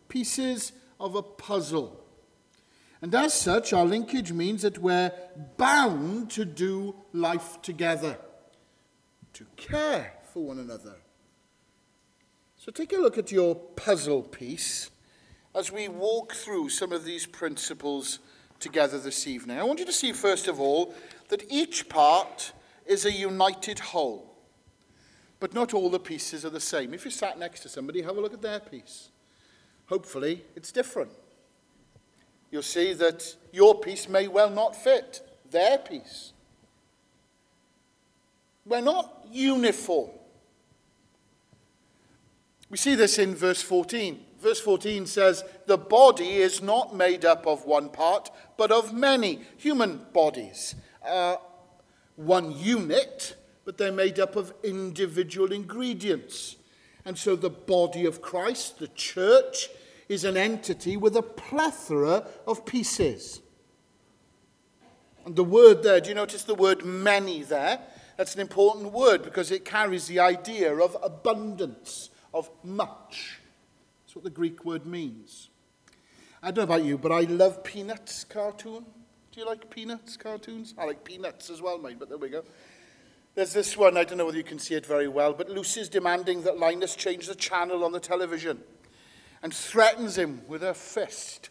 pieces 0.09 0.73
of 0.99 1.15
a 1.15 1.21
puzzle. 1.21 1.97
And 3.01 3.15
as 3.15 3.33
such, 3.33 3.71
our 3.71 3.85
linkage 3.85 4.33
means 4.33 4.63
that 4.63 4.79
we're 4.79 5.13
bound 5.55 6.29
to 6.31 6.43
do 6.43 6.95
life 7.13 7.61
together, 7.61 8.17
to 9.31 9.45
care 9.55 10.11
for 10.33 10.43
one 10.43 10.59
another. 10.59 10.97
So 12.57 12.69
take 12.69 12.91
a 12.91 12.97
look 12.97 13.17
at 13.17 13.31
your 13.31 13.55
puzzle 13.55 14.23
piece 14.23 14.91
as 15.55 15.71
we 15.71 15.87
walk 15.87 16.33
through 16.33 16.67
some 16.67 16.91
of 16.91 17.05
these 17.05 17.25
principles 17.25 18.19
together 18.63 18.97
this 18.97 19.27
evening. 19.27 19.59
I 19.59 19.63
want 19.63 19.79
you 19.79 19.85
to 19.85 19.93
see, 19.93 20.11
first 20.13 20.47
of 20.47 20.59
all, 20.59 20.95
that 21.29 21.45
each 21.51 21.87
part 21.89 22.53
is 22.85 23.05
a 23.05 23.11
united 23.11 23.79
whole. 23.79 24.33
But 25.39 25.53
not 25.53 25.73
all 25.73 25.89
the 25.89 25.99
pieces 25.99 26.45
are 26.45 26.49
the 26.49 26.59
same. 26.59 26.93
If 26.93 27.05
you 27.05 27.11
sat 27.11 27.37
next 27.37 27.59
to 27.61 27.69
somebody, 27.69 28.01
have 28.01 28.17
a 28.17 28.21
look 28.21 28.33
at 28.33 28.41
their 28.41 28.59
piece. 28.59 29.09
Hopefully, 29.87 30.43
it's 30.55 30.71
different 30.71 31.11
you'll 32.53 32.61
see 32.61 32.93
that 32.93 33.35
your 33.51 33.79
piece 33.79 34.07
may 34.07 34.27
well 34.27 34.49
not 34.49 34.75
fit 34.75 35.21
their 35.49 35.79
piece. 35.79 36.33
We're 38.63 38.79
not 38.79 39.25
uniform. 39.31 40.11
We 42.69 42.77
see 42.77 42.93
this 42.93 43.17
in 43.17 43.33
verse 43.33 43.63
14. 43.63 44.19
Verse 44.43 44.59
14 44.59 45.05
says, 45.05 45.41
The 45.67 45.77
body 45.77 46.33
is 46.33 46.61
not 46.61 46.93
made 46.93 47.23
up 47.23 47.47
of 47.47 47.65
one 47.65 47.87
part, 47.87 48.29
but 48.57 48.73
of 48.73 48.93
many. 48.93 49.39
Human 49.55 50.05
bodies 50.11 50.75
are 51.01 51.39
one 52.17 52.51
unit, 52.51 53.37
but 53.63 53.77
they're 53.77 53.93
made 53.93 54.19
up 54.19 54.35
of 54.35 54.53
individual 54.61 55.53
ingredients. 55.53 56.57
And 57.05 57.17
so 57.17 57.37
the 57.37 57.49
body 57.49 58.05
of 58.05 58.21
Christ, 58.21 58.79
the 58.79 58.89
church, 58.89 59.69
is 60.09 60.25
an 60.25 60.35
entity 60.35 60.97
with 60.97 61.15
a 61.15 61.21
plethora 61.21 62.27
of 62.45 62.65
pieces. 62.65 63.39
And 65.25 65.37
the 65.37 65.45
word 65.45 65.83
there, 65.83 66.01
do 66.01 66.09
you 66.09 66.15
notice 66.15 66.43
the 66.43 66.53
word 66.53 66.83
many 66.83 67.43
there? 67.43 67.79
That's 68.17 68.35
an 68.35 68.41
important 68.41 68.91
word 68.91 69.23
because 69.23 69.51
it 69.51 69.63
carries 69.63 70.07
the 70.07 70.19
idea 70.19 70.75
of 70.75 70.97
abundance, 71.01 72.09
of 72.33 72.49
much. 72.61 73.39
That's 74.13 74.23
what 74.23 74.31
the 74.31 74.39
Greek 74.39 74.63
word 74.63 74.85
means. 74.85 75.49
I 76.43 76.51
don't 76.51 76.69
know 76.69 76.75
about 76.75 76.85
you, 76.85 76.99
but 76.99 77.11
I 77.11 77.21
love 77.21 77.63
Peanuts 77.63 78.23
cartoon. 78.23 78.85
Do 79.31 79.39
you 79.39 79.43
like 79.43 79.71
Peanuts 79.71 80.17
cartoons? 80.17 80.75
I 80.77 80.85
like 80.85 81.03
Peanuts 81.03 81.49
as 81.49 81.63
well, 81.63 81.79
mate, 81.79 81.97
but 81.97 82.09
there 82.09 82.19
we 82.19 82.29
go. 82.29 82.43
There's 83.33 83.53
this 83.53 83.75
one, 83.75 83.97
I 83.97 84.03
don't 84.03 84.19
know 84.19 84.27
whether 84.27 84.37
you 84.37 84.43
can 84.43 84.59
see 84.59 84.75
it 84.75 84.85
very 84.85 85.07
well, 85.07 85.33
but 85.33 85.49
Lucy's 85.49 85.89
demanding 85.89 86.43
that 86.43 86.59
Linus 86.59 86.95
change 86.95 87.25
the 87.25 87.33
channel 87.33 87.83
on 87.83 87.91
the 87.91 87.99
television 87.99 88.61
and 89.41 89.51
threatens 89.51 90.15
him 90.15 90.41
with 90.47 90.61
her 90.61 90.75
fist. 90.75 91.49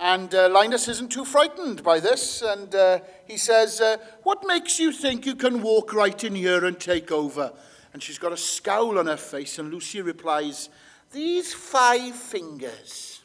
And 0.00 0.34
uh, 0.34 0.48
Linus 0.48 0.88
isn't 0.88 1.12
too 1.12 1.24
frightened 1.24 1.84
by 1.84 2.00
this, 2.00 2.42
and 2.42 2.74
uh, 2.74 2.98
he 3.28 3.36
says, 3.36 3.80
uh, 3.80 3.98
What 4.24 4.44
makes 4.48 4.80
you 4.80 4.90
think 4.90 5.26
you 5.26 5.36
can 5.36 5.62
walk 5.62 5.94
right 5.94 6.24
in 6.24 6.34
here 6.34 6.64
and 6.64 6.80
take 6.80 7.12
over? 7.12 7.52
And 7.92 8.02
she's 8.02 8.18
got 8.18 8.32
a 8.32 8.36
scowl 8.36 8.98
on 8.98 9.06
her 9.06 9.16
face, 9.16 9.60
and 9.60 9.72
Lucy 9.72 10.02
replies, 10.02 10.70
These 11.12 11.52
five 11.54 12.14
fingers. 12.14 13.22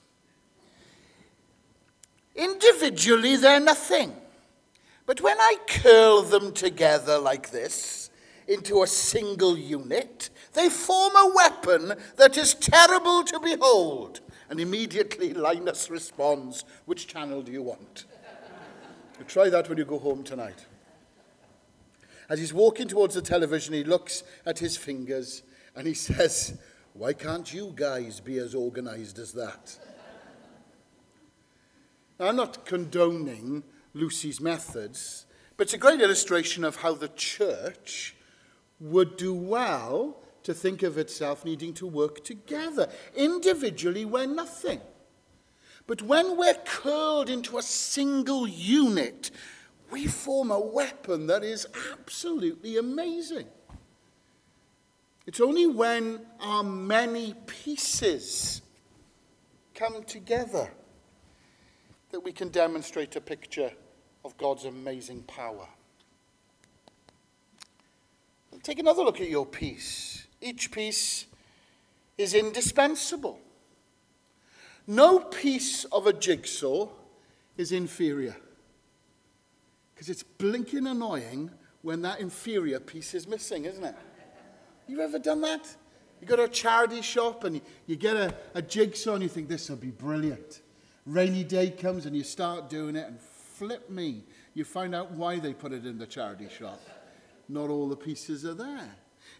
Individually, 2.35 3.35
they're 3.37 3.59
nothing. 3.59 4.13
But 5.05 5.21
when 5.21 5.39
I 5.39 5.57
curl 5.67 6.23
them 6.23 6.51
together 6.51 7.17
like 7.17 7.51
this, 7.51 8.09
into 8.47 8.83
a 8.83 8.87
single 8.87 9.57
unit, 9.57 10.29
they 10.53 10.69
form 10.69 11.15
a 11.15 11.31
weapon 11.33 11.93
that 12.17 12.37
is 12.37 12.53
terrible 12.53 13.23
to 13.23 13.39
behold. 13.39 14.21
And 14.49 14.59
immediately 14.59 15.33
Linus 15.33 15.89
responds, 15.89 16.65
Which 16.85 17.07
channel 17.07 17.41
do 17.41 17.51
you 17.51 17.63
want? 17.63 18.05
You 19.19 19.25
try 19.25 19.49
that 19.49 19.69
when 19.69 19.77
you 19.77 19.85
go 19.85 19.97
home 19.97 20.23
tonight. 20.23 20.65
As 22.29 22.39
he's 22.39 22.53
walking 22.53 22.87
towards 22.87 23.15
the 23.15 23.21
television, 23.21 23.73
he 23.73 23.83
looks 23.83 24.23
at 24.45 24.59
his 24.59 24.77
fingers 24.77 25.43
and 25.75 25.87
he 25.87 25.93
says, 25.93 26.57
Why 26.97 27.11
can't 27.11 27.53
you 27.53 27.73
guys 27.75 28.21
be 28.21 28.37
as 28.37 28.55
organized 28.55 29.19
as 29.19 29.33
that? 29.33 29.77
Now, 32.17 32.29
I'm 32.29 32.37
not 32.37 32.65
condoning 32.65 33.63
Lucy's 33.93 34.39
methods, 34.39 35.25
but 35.57 35.65
it's 35.65 35.73
a 35.73 35.77
great 35.77 35.99
illustration 35.99 36.63
of 36.63 36.77
how 36.77 36.93
the 36.93 37.09
church 37.09 38.15
would 38.79 39.17
do 39.17 39.33
well 39.33 40.21
to 40.43 40.53
think 40.53 40.83
of 40.83 40.97
itself 40.97 41.43
needing 41.43 41.73
to 41.73 41.85
work 41.85 42.23
together. 42.23 42.89
Individually, 43.13 44.05
we're 44.05 44.25
nothing. 44.25 44.79
But 45.87 46.01
when 46.01 46.37
we're 46.37 46.61
curled 46.63 47.29
into 47.29 47.57
a 47.57 47.61
single 47.61 48.47
unit, 48.47 49.31
we 49.91 50.07
form 50.07 50.49
a 50.49 50.59
weapon 50.61 51.27
that 51.27 51.43
is 51.43 51.67
absolutely 51.91 52.77
amazing. 52.77 53.47
It's 55.25 55.41
only 55.41 55.65
when 55.65 56.21
our 56.39 56.63
many 56.63 57.33
pieces 57.47 58.61
come 59.73 60.03
together 60.03 60.71
that 62.11 62.19
we 62.19 62.31
can 62.31 62.49
demonstrate 62.49 63.15
a 63.15 63.21
picture 63.21 63.71
of 64.23 64.37
God's 64.37 64.65
amazing 64.65 65.23
power. 65.23 65.67
Take 68.63 68.79
another 68.79 69.03
look 69.03 69.21
at 69.21 69.29
your 69.29 69.45
piece. 69.45 70.25
Each 70.41 70.71
piece 70.71 71.25
is 72.17 72.33
indispensable. 72.33 73.39
No 74.87 75.19
piece 75.19 75.83
of 75.85 76.07
a 76.07 76.13
jigsaw 76.13 76.87
is 77.57 77.71
inferior. 77.71 78.35
Because 79.93 80.09
it's 80.09 80.23
blinking 80.23 80.87
annoying 80.87 81.51
when 81.81 82.01
that 82.01 82.19
inferior 82.19 82.79
piece 82.79 83.13
is 83.13 83.27
missing, 83.27 83.65
isn't 83.65 83.83
it? 83.83 83.95
You 84.87 85.01
ever 85.01 85.19
done 85.19 85.41
that? 85.41 85.75
You 86.21 86.27
go 86.27 86.35
to 86.35 86.43
a 86.43 86.49
charity 86.49 87.01
shop 87.01 87.43
and 87.43 87.61
you, 87.87 87.95
get 87.95 88.15
a, 88.15 88.33
a 88.53 88.61
jigsaw 88.61 89.13
and 89.13 89.23
you 89.23 89.29
think 89.29 89.49
this 89.49 89.69
will 89.69 89.77
be 89.77 89.91
brilliant. 89.91 90.61
Rainy 91.05 91.43
day 91.43 91.69
comes 91.69 92.05
and 92.05 92.15
you 92.15 92.23
start 92.23 92.69
doing 92.69 92.95
it 92.95 93.07
and 93.07 93.19
flip 93.19 93.89
me. 93.89 94.23
You 94.53 94.63
find 94.63 94.95
out 94.95 95.11
why 95.11 95.39
they 95.39 95.53
put 95.53 95.71
it 95.71 95.85
in 95.85 95.97
the 95.97 96.07
charity 96.07 96.47
shop. 96.49 96.81
Not 97.47 97.69
all 97.69 97.87
the 97.87 97.95
pieces 97.95 98.45
are 98.45 98.53
there. 98.53 98.89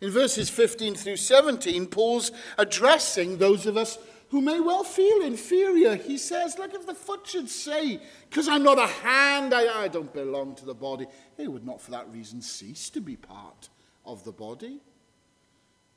In 0.02 0.12
verses 0.12 0.50
15 0.50 0.96
through 0.96 1.18
17, 1.18 1.88
Paul's 1.88 2.32
addressing 2.58 3.38
those 3.38 3.66
of 3.66 3.78
us 3.78 3.98
who 4.30 4.42
may 4.42 4.60
well 4.60 4.84
feel 4.84 5.22
inferior. 5.22 5.96
He 5.96 6.18
says, 6.18 6.58
Look, 6.58 6.74
if 6.74 6.86
the 6.86 6.94
foot 6.94 7.26
should 7.26 7.50
say, 7.50 8.02
Because 8.30 8.48
I'm 8.48 8.64
not 8.64 8.78
a 8.78 8.88
hand, 8.88 9.54
I, 9.54 9.84
I 9.84 9.88
don't 9.88 10.12
belong 10.14 10.56
to 10.56 10.66
the 10.66 10.74
body, 10.74 11.08
it 11.38 11.52
would 11.52 11.66
not 11.66 11.82
for 11.82 11.92
that 11.92 12.10
reason 12.12 12.42
cease 12.42 12.90
to 12.92 13.02
be 13.02 13.16
part 13.16 13.70
of 14.06 14.24
the 14.24 14.32
body. 14.32 14.82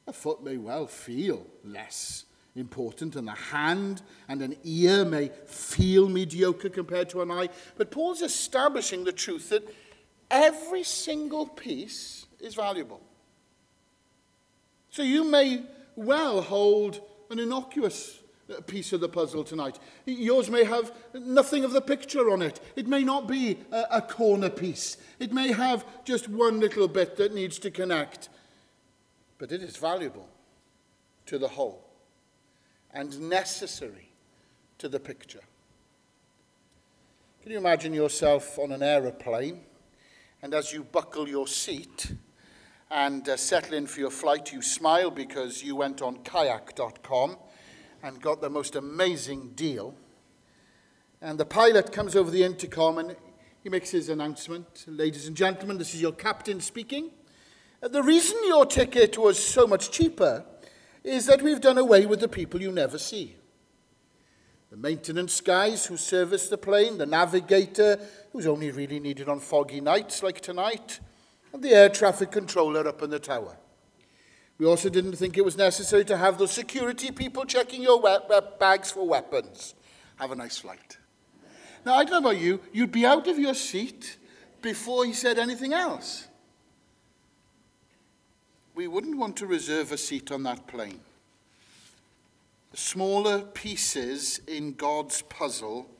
A 0.08 0.12
foot 0.12 0.42
may 0.42 0.56
well 0.56 0.86
feel 0.86 1.46
less 1.62 2.24
important, 2.56 3.14
and 3.14 3.28
a 3.28 3.34
hand 3.34 4.00
and 4.26 4.40
an 4.40 4.56
ear 4.64 5.04
may 5.04 5.30
feel 5.46 6.08
mediocre 6.08 6.70
compared 6.70 7.10
to 7.10 7.20
an 7.20 7.30
eye. 7.30 7.50
But 7.76 7.90
Paul's 7.90 8.22
establishing 8.22 9.04
the 9.04 9.12
truth 9.12 9.50
that 9.50 9.68
every 10.30 10.82
single 10.82 11.46
piece 11.46 12.24
is 12.40 12.54
valuable. 12.54 13.02
So 14.90 15.02
you 15.02 15.24
may 15.24 15.64
well 15.94 16.40
hold 16.40 17.02
an 17.30 17.38
innocuous 17.38 18.18
uh, 18.50 18.62
piece 18.62 18.94
of 18.94 19.00
the 19.00 19.10
puzzle 19.10 19.44
tonight. 19.44 19.78
Yours 20.06 20.48
may 20.48 20.64
have 20.64 20.90
nothing 21.12 21.64
of 21.64 21.72
the 21.72 21.82
picture 21.82 22.30
on 22.30 22.40
it. 22.40 22.60
It 22.76 22.86
may 22.86 23.04
not 23.04 23.28
be 23.28 23.58
a, 23.70 23.84
a, 23.90 24.02
corner 24.02 24.48
piece. 24.48 24.96
It 25.18 25.34
may 25.34 25.52
have 25.52 25.84
just 26.04 26.30
one 26.30 26.60
little 26.60 26.88
bit 26.88 27.16
that 27.18 27.34
needs 27.34 27.58
to 27.58 27.70
connect. 27.70 28.30
But 29.38 29.52
it 29.52 29.62
is 29.62 29.76
valuable 29.76 30.28
to 31.26 31.38
the 31.38 31.48
whole 31.48 31.84
and 32.92 33.28
necessary 33.28 34.10
to 34.78 34.88
the 34.88 35.00
picture. 35.00 35.42
Can 37.42 37.52
you 37.52 37.58
imagine 37.58 37.94
yourself 37.94 38.58
on 38.58 38.72
an 38.72 38.82
aeroplane 38.82 39.60
and 40.42 40.54
as 40.54 40.72
you 40.72 40.84
buckle 40.84 41.28
your 41.28 41.46
seat, 41.46 42.12
and 42.90 43.28
uh, 43.28 43.36
settle 43.36 43.74
in 43.74 43.86
for 43.86 44.00
your 44.00 44.10
flight, 44.10 44.52
you 44.52 44.62
smile 44.62 45.10
because 45.10 45.62
you 45.62 45.76
went 45.76 46.00
on 46.00 46.16
kayak.com 46.18 47.36
and 48.02 48.20
got 48.20 48.40
the 48.40 48.48
most 48.48 48.76
amazing 48.76 49.50
deal. 49.54 49.94
And 51.20 51.38
the 51.38 51.44
pilot 51.44 51.92
comes 51.92 52.16
over 52.16 52.30
the 52.30 52.44
intercom 52.44 52.98
and 52.98 53.16
he 53.62 53.68
makes 53.68 53.90
his 53.90 54.08
announcement 54.08 54.84
Ladies 54.86 55.26
and 55.26 55.36
gentlemen, 55.36 55.78
this 55.78 55.94
is 55.94 56.00
your 56.00 56.12
captain 56.12 56.60
speaking. 56.60 57.10
The 57.80 58.02
reason 58.02 58.38
your 58.46 58.66
ticket 58.66 59.16
was 59.16 59.42
so 59.42 59.66
much 59.66 59.90
cheaper 59.90 60.44
is 61.04 61.26
that 61.26 61.42
we've 61.42 61.60
done 61.60 61.78
away 61.78 62.06
with 62.06 62.20
the 62.20 62.28
people 62.28 62.60
you 62.60 62.72
never 62.72 62.98
see. 62.98 63.36
The 64.70 64.76
maintenance 64.76 65.40
guys 65.40 65.86
who 65.86 65.96
service 65.96 66.48
the 66.48 66.58
plane, 66.58 66.98
the 66.98 67.06
navigator 67.06 67.98
who's 68.32 68.46
only 68.46 68.70
really 68.70 69.00
needed 69.00 69.28
on 69.28 69.40
foggy 69.40 69.80
nights 69.80 70.22
like 70.22 70.40
tonight, 70.40 71.00
and 71.52 71.62
the 71.62 71.70
air 71.70 71.88
traffic 71.88 72.30
controller 72.30 72.86
up 72.86 73.02
in 73.02 73.10
the 73.10 73.18
tower. 73.18 73.56
We 74.58 74.66
also 74.66 74.88
didn't 74.88 75.16
think 75.16 75.38
it 75.38 75.44
was 75.44 75.56
necessary 75.56 76.04
to 76.06 76.16
have 76.16 76.36
those 76.36 76.50
security 76.50 77.10
people 77.12 77.44
checking 77.44 77.82
your 77.82 78.02
bags 78.58 78.90
for 78.90 79.06
weapons. 79.06 79.74
Have 80.16 80.32
a 80.32 80.36
nice 80.36 80.58
flight. 80.58 80.98
Now, 81.86 81.94
I 81.94 82.04
don't 82.04 82.22
know 82.22 82.30
about 82.30 82.42
you, 82.42 82.60
you'd 82.72 82.92
be 82.92 83.06
out 83.06 83.28
of 83.28 83.38
your 83.38 83.54
seat 83.54 84.18
before 84.60 85.04
he 85.06 85.12
said 85.12 85.38
anything 85.38 85.72
else. 85.72 86.27
We 88.78 88.86
wouldn't 88.86 89.18
want 89.18 89.36
to 89.38 89.46
reserve 89.48 89.90
a 89.90 89.98
seat 89.98 90.30
on 90.30 90.44
that 90.44 90.68
plane. 90.68 91.00
The 92.70 92.76
smaller 92.76 93.40
pieces 93.40 94.40
in 94.46 94.74
God's 94.74 95.20
puzzle, 95.22 95.90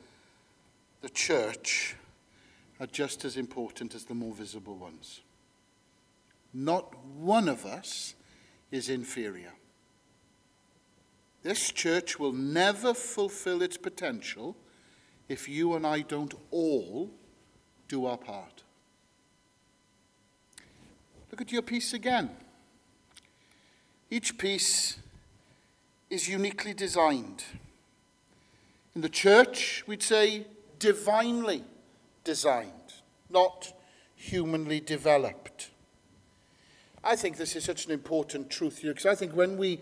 the 1.01 1.09
church, 1.09 1.97
are 2.79 2.87
just 2.87 3.25
as 3.25 3.37
important 3.37 3.97
as 3.97 4.05
the 4.05 4.15
more 4.15 4.33
visible 4.33 4.77
ones. 4.77 5.23
Not 6.55 6.95
one 7.05 7.49
of 7.49 7.67
us 7.67 8.15
is 8.71 8.89
inferior. 8.89 9.55
This 11.43 11.73
church 11.73 12.21
will 12.21 12.33
never 12.33 12.95
fulfill 12.95 13.61
its 13.61 13.77
potential 13.77 14.55
if 15.29 15.49
you 15.49 15.75
and 15.75 15.85
I 15.85 16.03
don't 16.03 16.35
all 16.53 17.11
do 17.89 18.07
our 18.07 18.19
part. 18.19 18.63
Look 21.33 21.41
at 21.41 21.51
your 21.51 21.63
piece 21.63 21.93
again. 21.93 22.31
Each 24.11 24.39
piece 24.39 24.99
is 26.09 26.29
uniquely 26.29 26.73
designed. 26.73 27.45
In 28.95 29.03
the 29.03 29.09
church, 29.09 29.85
we'd 29.87 30.03
say 30.03 30.47
divinely 30.79 31.65
designed, 32.25 32.73
not 33.29 33.73
humanly 34.17 34.81
developed. 34.81 35.71
I 37.05 37.17
think 37.17 37.37
this 37.37 37.55
is 37.55 37.65
such 37.65 37.87
an 37.87 37.93
important 37.93 38.51
truth 38.51 38.79
here 38.79 38.93
because 38.93 39.07
I 39.07 39.15
think 39.15 39.33
when 39.33 39.57
we, 39.57 39.81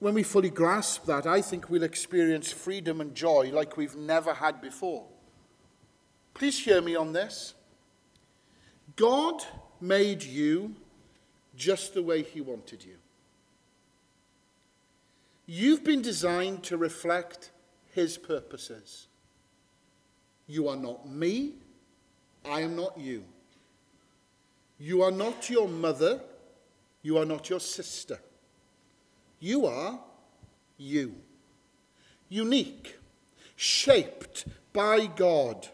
when 0.00 0.14
we 0.14 0.22
fully 0.22 0.50
grasp 0.50 1.06
that, 1.06 1.26
I 1.26 1.40
think 1.40 1.70
we'll 1.70 1.84
experience 1.84 2.52
freedom 2.52 3.00
and 3.00 3.14
joy 3.14 3.50
like 3.52 3.76
we've 3.76 3.96
never 3.96 4.34
had 4.34 4.60
before. 4.60 5.06
Please 6.34 6.58
hear 6.58 6.82
me 6.82 6.94
on 6.94 7.12
this. 7.12 7.54
God 8.96 9.42
made 9.80 10.22
you 10.22 10.74
just 11.56 11.94
the 11.94 12.02
way 12.02 12.22
He 12.22 12.40
wanted 12.40 12.84
you. 12.84 12.96
You've 15.50 15.82
been 15.82 16.02
designed 16.02 16.62
to 16.64 16.76
reflect 16.76 17.52
His 17.94 18.18
purposes. 18.18 19.06
You 20.46 20.68
are 20.68 20.76
not 20.76 21.08
me. 21.08 21.54
I 22.44 22.60
am 22.60 22.76
not 22.76 22.98
you. 22.98 23.24
You 24.78 25.00
are 25.02 25.10
not 25.10 25.48
your 25.48 25.66
mother. 25.66 26.20
You 27.00 27.16
are 27.16 27.24
not 27.24 27.48
your 27.48 27.60
sister. 27.60 28.20
You 29.40 29.64
are 29.64 29.98
you. 30.76 31.14
Unique. 32.28 32.96
shaped 33.56 34.46
by 34.72 35.06
God, 35.06 35.66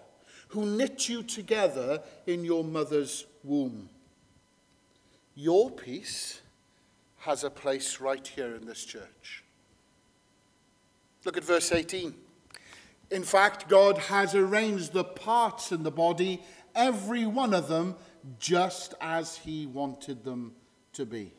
who 0.48 0.64
knit 0.64 1.08
you 1.08 1.22
together 1.22 2.00
in 2.26 2.44
your 2.44 2.64
mother's 2.64 3.26
womb. 3.42 3.90
Your 5.34 5.70
piece 5.70 6.40
has 7.18 7.44
a 7.44 7.50
place 7.50 8.00
right 8.00 8.26
here 8.26 8.54
in 8.54 8.64
this 8.66 8.84
church. 8.84 9.43
Look 11.24 11.37
at 11.37 11.44
verse 11.44 11.72
18. 11.72 12.14
In 13.10 13.22
fact, 13.22 13.68
God 13.68 13.98
has 13.98 14.34
arranged 14.34 14.92
the 14.92 15.04
parts 15.04 15.72
in 15.72 15.82
the 15.82 15.90
body, 15.90 16.42
every 16.74 17.26
one 17.26 17.54
of 17.54 17.68
them, 17.68 17.96
just 18.38 18.94
as 19.00 19.37
He 19.37 19.66
wanted 19.66 20.24
them 20.24 20.52
to 20.94 21.06
be. 21.06 21.32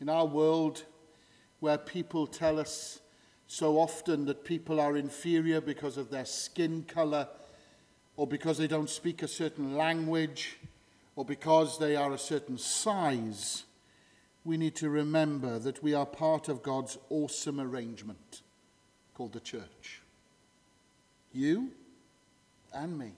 In 0.00 0.08
our 0.08 0.26
world, 0.26 0.84
where 1.60 1.78
people 1.78 2.26
tell 2.26 2.58
us 2.58 3.00
so 3.46 3.78
often 3.78 4.26
that 4.26 4.44
people 4.44 4.80
are 4.80 4.96
inferior 4.96 5.60
because 5.60 5.96
of 5.96 6.10
their 6.10 6.24
skin 6.24 6.84
color, 6.86 7.28
or 8.16 8.26
because 8.26 8.58
they 8.58 8.66
don't 8.66 8.90
speak 8.90 9.22
a 9.22 9.28
certain 9.28 9.76
language, 9.76 10.58
or 11.16 11.24
because 11.24 11.78
they 11.78 11.96
are 11.96 12.12
a 12.12 12.18
certain 12.18 12.58
size, 12.58 13.64
we 14.48 14.56
need 14.56 14.74
to 14.74 14.88
remember 14.88 15.58
that 15.58 15.82
we 15.82 15.92
are 15.92 16.06
part 16.06 16.48
of 16.48 16.62
God's 16.62 16.96
awesome 17.10 17.60
arrangement 17.60 18.40
called 19.12 19.34
the 19.34 19.40
church. 19.40 20.00
You 21.34 21.72
and 22.72 22.98
me. 22.98 23.12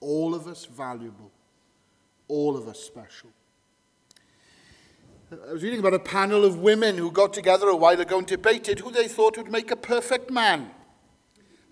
All 0.00 0.34
of 0.34 0.46
us 0.46 0.64
valuable. 0.64 1.30
All 2.26 2.56
of 2.56 2.68
us 2.68 2.80
special. 2.80 3.28
I 5.30 5.52
was 5.52 5.62
reading 5.62 5.80
about 5.80 5.92
a 5.92 5.98
panel 5.98 6.42
of 6.42 6.58
women 6.58 6.96
who 6.96 7.10
got 7.10 7.34
together 7.34 7.68
a 7.68 7.76
while 7.76 8.00
ago 8.00 8.16
and 8.16 8.26
debated 8.26 8.80
who 8.80 8.90
they 8.90 9.08
thought 9.08 9.36
would 9.36 9.52
make 9.52 9.70
a 9.70 9.76
perfect 9.76 10.30
man. 10.30 10.70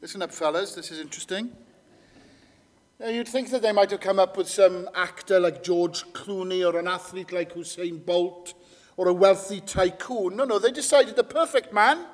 Listen 0.03 0.21
up, 0.21 0.31
fellas, 0.31 0.75
this 0.75 0.91
is 0.91 0.99
interesting. 0.99 1.53
Now, 3.03 3.09
you'd 3.09 3.27
think 3.27 3.51
that 3.51 3.63
they 3.63 3.73
might 3.73 3.91
have 3.91 3.99
come 3.99 4.21
up 4.21 4.37
with 4.37 4.49
some 4.49 4.89
actor 4.95 5.41
like 5.41 5.65
George 5.65 6.05
Clooney 6.13 6.65
or 6.65 6.79
an 6.79 6.87
athlete 6.87 7.33
like 7.33 7.55
Usain 7.55 8.07
Bolt 8.07 8.55
or 8.97 9.09
a 9.09 9.13
wealthy 9.13 9.61
tycoon. 9.61 10.37
No, 10.37 10.45
no, 10.45 10.61
they 10.61 10.71
decided 10.71 11.17
the 11.17 11.25
perfect 11.25 11.73
man, 11.73 12.07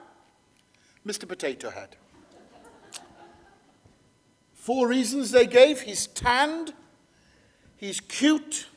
Mr. 1.07 1.29
Potato 1.29 1.69
Head. 1.69 1.97
Four 4.55 4.89
reasons 4.89 5.31
they 5.31 5.47
gave 5.47 5.83
he's 5.83 6.07
tanned, 6.07 6.73
he's 7.77 8.01
cute, 8.01 8.69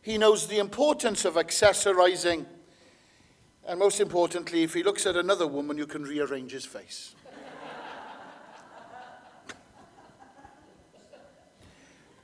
he 0.00 0.16
knows 0.16 0.46
the 0.46 0.58
importance 0.58 1.26
of 1.26 1.34
accessorizing, 1.34 2.46
and 3.68 3.78
most 3.78 4.00
importantly, 4.00 4.62
if 4.62 4.72
he 4.72 4.82
looks 4.82 5.04
at 5.04 5.16
another 5.16 5.46
woman, 5.46 5.76
you 5.76 5.86
can 5.86 6.04
rearrange 6.04 6.52
his 6.52 6.64
face. 6.64 7.14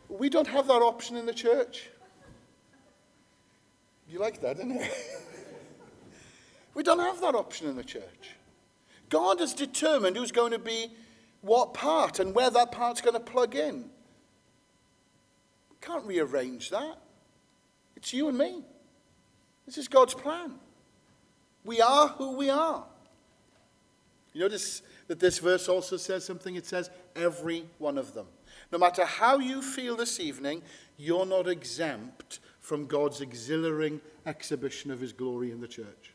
We 0.08 0.28
don't 0.28 0.46
have 0.46 0.66
that 0.68 0.82
option 0.82 1.16
in 1.16 1.26
the 1.26 1.34
church. 1.34 1.90
You 4.08 4.18
like 4.18 4.40
that, 4.40 4.56
didn't 4.56 4.74
you? 4.74 4.86
we 6.74 6.82
don't 6.82 6.98
have 6.98 7.20
that 7.20 7.34
option 7.34 7.68
in 7.68 7.76
the 7.76 7.84
church. 7.84 8.36
God 9.10 9.40
has 9.40 9.52
determined 9.54 10.16
who's 10.16 10.32
going 10.32 10.52
to 10.52 10.58
be 10.58 10.88
what 11.42 11.74
part 11.74 12.18
and 12.18 12.34
where 12.34 12.50
that 12.50 12.72
part's 12.72 13.00
going 13.00 13.14
to 13.14 13.20
plug 13.20 13.54
in. 13.54 13.84
We 15.70 15.76
can't 15.80 16.04
rearrange 16.04 16.70
that. 16.70 16.98
It's 17.96 18.12
you 18.12 18.28
and 18.28 18.38
me. 18.38 18.62
This 19.66 19.76
is 19.76 19.88
God's 19.88 20.14
plan. 20.14 20.54
We 21.64 21.80
are 21.80 22.08
who 22.08 22.36
we 22.36 22.48
are. 22.48 22.84
You 24.32 24.40
notice 24.40 24.82
that 25.08 25.20
this 25.20 25.38
verse 25.38 25.68
also 25.68 25.96
says 25.96 26.24
something. 26.24 26.54
It 26.54 26.64
says, 26.64 26.90
every 27.16 27.66
one 27.78 27.98
of 27.98 28.14
them. 28.14 28.26
No 28.70 28.78
matter 28.78 29.04
how 29.04 29.38
you 29.38 29.62
feel 29.62 29.96
this 29.96 30.20
evening, 30.20 30.62
you're 30.96 31.26
not 31.26 31.48
exempt 31.48 32.40
from 32.60 32.86
God's 32.86 33.20
exhilarating 33.20 34.00
exhibition 34.26 34.90
of 34.90 35.00
his 35.00 35.12
glory 35.12 35.50
in 35.50 35.60
the 35.60 35.68
church. 35.68 36.14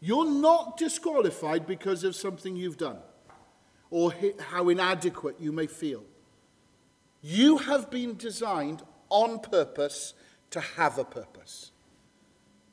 You're 0.00 0.30
not 0.30 0.76
disqualified 0.76 1.66
because 1.66 2.04
of 2.04 2.16
something 2.16 2.56
you've 2.56 2.76
done 2.76 2.98
or 3.90 4.12
how 4.38 4.68
inadequate 4.68 5.36
you 5.40 5.52
may 5.52 5.66
feel. 5.66 6.02
You 7.22 7.58
have 7.58 7.90
been 7.90 8.16
designed 8.16 8.82
on 9.08 9.40
purpose 9.40 10.14
to 10.50 10.60
have 10.60 10.98
a 10.98 11.04
purpose. 11.04 11.72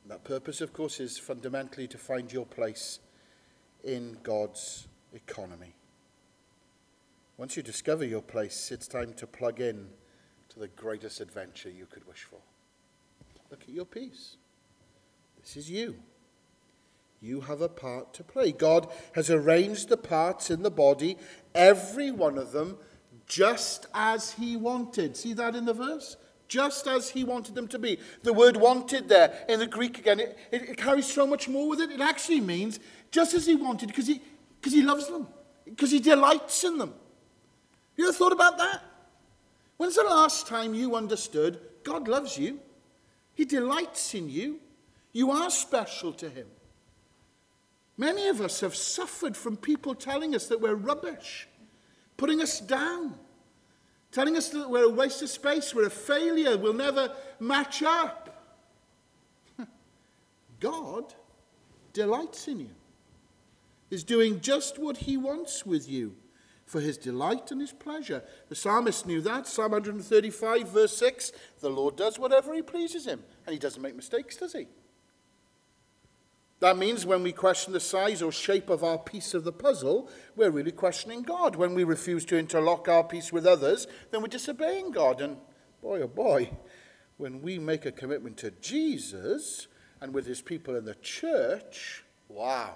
And 0.04 0.12
that 0.12 0.24
purpose, 0.24 0.62
of 0.62 0.74
course, 0.74 1.00
is 1.00 1.18
fundamentally 1.18 1.88
to 1.88 1.98
find 1.98 2.32
your 2.32 2.46
place 2.46 3.00
in 3.84 4.18
God's 4.24 4.88
economy. 5.14 5.76
Once 7.38 7.58
you 7.58 7.64
discover 7.64 8.06
your 8.06 8.22
place, 8.22 8.72
it's 8.72 8.88
time 8.88 9.14
to 9.14 9.28
plug 9.28 9.60
in 9.60 9.90
to 10.48 10.60
the 10.60 10.70
greatest 10.70 11.20
adventure 11.20 11.70
you 11.70 11.86
could 11.86 12.08
wish 12.08 12.24
for. 12.24 12.40
Look 13.52 13.64
at 13.64 13.70
your 13.70 13.86
piece. 13.86 14.38
This 15.42 15.58
is 15.58 15.70
you. 15.70 15.96
You 17.22 17.42
have 17.42 17.62
a 17.62 17.70
part 17.70 18.14
to 18.14 18.24
play. 18.24 18.52
God 18.52 18.88
has 19.14 19.30
arranged 19.30 19.90
the 19.90 19.98
parts 19.98 20.50
in 20.50 20.64
the 20.64 20.72
body, 20.72 21.18
every 21.54 22.10
one 22.10 22.38
of 22.38 22.52
them, 22.52 22.78
just 23.28 23.88
as 23.94 24.34
He 24.34 24.56
wanted. 24.56 25.18
See 25.18 25.34
that 25.34 25.56
in 25.56 25.66
the 25.66 25.74
verse? 25.74 26.16
Just 26.48 26.88
as 26.88 27.10
He 27.10 27.24
wanted 27.24 27.56
them 27.56 27.68
to 27.70 27.80
be. 27.80 28.00
The 28.24 28.34
word 28.34 28.56
wanted 28.56 29.10
there 29.10 29.46
in 29.50 29.60
the 29.60 29.68
Greek 29.68 29.98
again, 29.98 30.20
it, 30.20 30.38
it, 30.52 30.70
it 30.70 30.78
carries 30.78 31.08
so 31.08 31.28
much 31.28 31.50
more 31.50 31.68
with 31.68 31.82
it. 31.82 31.92
It 31.92 32.02
actually 32.02 32.42
means 32.42 32.80
just 33.12 33.34
as 33.34 33.46
He 33.46 33.56
wanted, 33.56 33.88
because 33.88 34.08
he, 34.08 34.22
cause 34.62 34.74
he 34.74 34.82
loves 34.82 35.08
them, 35.08 35.28
because 35.66 35.92
He 35.92 36.00
delights 36.00 36.64
in 36.64 36.78
them. 36.78 36.94
You 37.96 38.06
ever 38.06 38.14
thought 38.14 38.34
about 38.34 38.58
that? 38.58 38.82
When's 39.78 39.96
the 39.96 40.04
last 40.04 40.48
time 40.48 40.74
you 40.74 40.96
understood 40.96 41.60
God 41.84 42.08
loves 42.08 42.38
you? 42.38 42.60
He 43.34 43.46
delights 43.46 44.14
in 44.14 44.30
you. 44.30 44.60
You 45.12 45.32
are 45.32 45.50
special 45.50 46.14
to 46.14 46.30
Him. 46.30 46.48
Many 47.98 48.28
of 48.28 48.42
us 48.42 48.60
have 48.60 48.76
suffered 48.76 49.38
from 49.38 49.56
people 49.56 49.96
telling 49.96 50.36
us 50.36 50.48
that 50.48 50.60
we're 50.60 50.76
rubbish, 50.76 51.48
putting 52.18 52.42
us 52.42 52.60
down, 52.60 53.16
telling 54.12 54.36
us 54.36 54.50
that 54.50 54.70
we're 54.70 54.86
a 54.86 54.90
waste 54.90 55.22
of 55.22 55.30
space, 55.30 55.74
we're 55.74 55.88
a 55.88 55.90
failure, 55.90 56.58
we'll 56.58 56.74
never 56.74 57.14
match 57.40 57.84
up. 57.84 58.44
God 60.60 61.14
delights 61.94 62.50
in 62.50 62.60
you, 62.60 62.76
is 63.90 64.04
doing 64.04 64.42
just 64.42 64.78
what 64.78 64.98
He 64.98 65.16
wants 65.16 65.66
with 65.66 65.88
you 65.90 66.16
for 66.66 66.82
his 66.82 66.98
delight 66.98 67.52
and 67.52 67.62
his 67.62 67.72
pleasure. 67.72 68.24
The 68.50 68.56
psalmist 68.56 69.06
knew 69.06 69.22
that. 69.22 69.48
Psalm 69.48 69.72
135, 69.72 70.68
verse 70.70 70.98
6 70.98 71.32
The 71.62 71.70
Lord 71.70 71.96
does 71.96 72.18
whatever 72.20 72.54
he 72.54 72.62
pleases 72.62 73.06
him, 73.06 73.24
and 73.46 73.54
he 73.54 73.60
doesn't 73.60 73.82
make 73.82 73.96
mistakes, 73.96 74.38
does 74.38 74.54
he? 74.54 74.68
That 76.60 76.78
means 76.78 77.06
when 77.06 77.22
we 77.22 77.32
question 77.32 77.74
the 77.74 77.80
size 77.80 78.22
or 78.22 78.32
shape 78.32 78.70
of 78.70 78.84
our 78.84 78.98
piece 78.98 79.34
of 79.34 79.44
the 79.44 79.52
puzzle, 79.52 80.10
we're 80.36 80.50
really 80.50 80.72
questioning 80.72 81.22
God. 81.22 81.56
When 81.56 81.76
we 81.76 81.84
refuse 81.84 82.26
to 82.26 82.38
interlock 82.38 82.88
our 82.88 83.04
piece 83.04 83.32
with 83.32 83.46
others, 83.46 83.88
then 84.10 84.22
we're 84.22 84.28
disobeying 84.28 84.92
God. 84.92 85.22
And 85.22 85.38
boy, 85.82 86.02
oh 86.02 86.08
boy, 86.08 86.50
when 87.18 87.42
we 87.42 87.60
make 87.60 87.86
a 87.86 87.92
commitment 87.92 88.38
to 88.38 88.52
Jesus 88.52 89.68
and 90.02 90.14
with 90.14 90.26
his 90.26 90.42
people 90.42 90.76
in 90.76 90.86
the 90.86 90.96
church, 90.96 92.04
wow, 92.30 92.76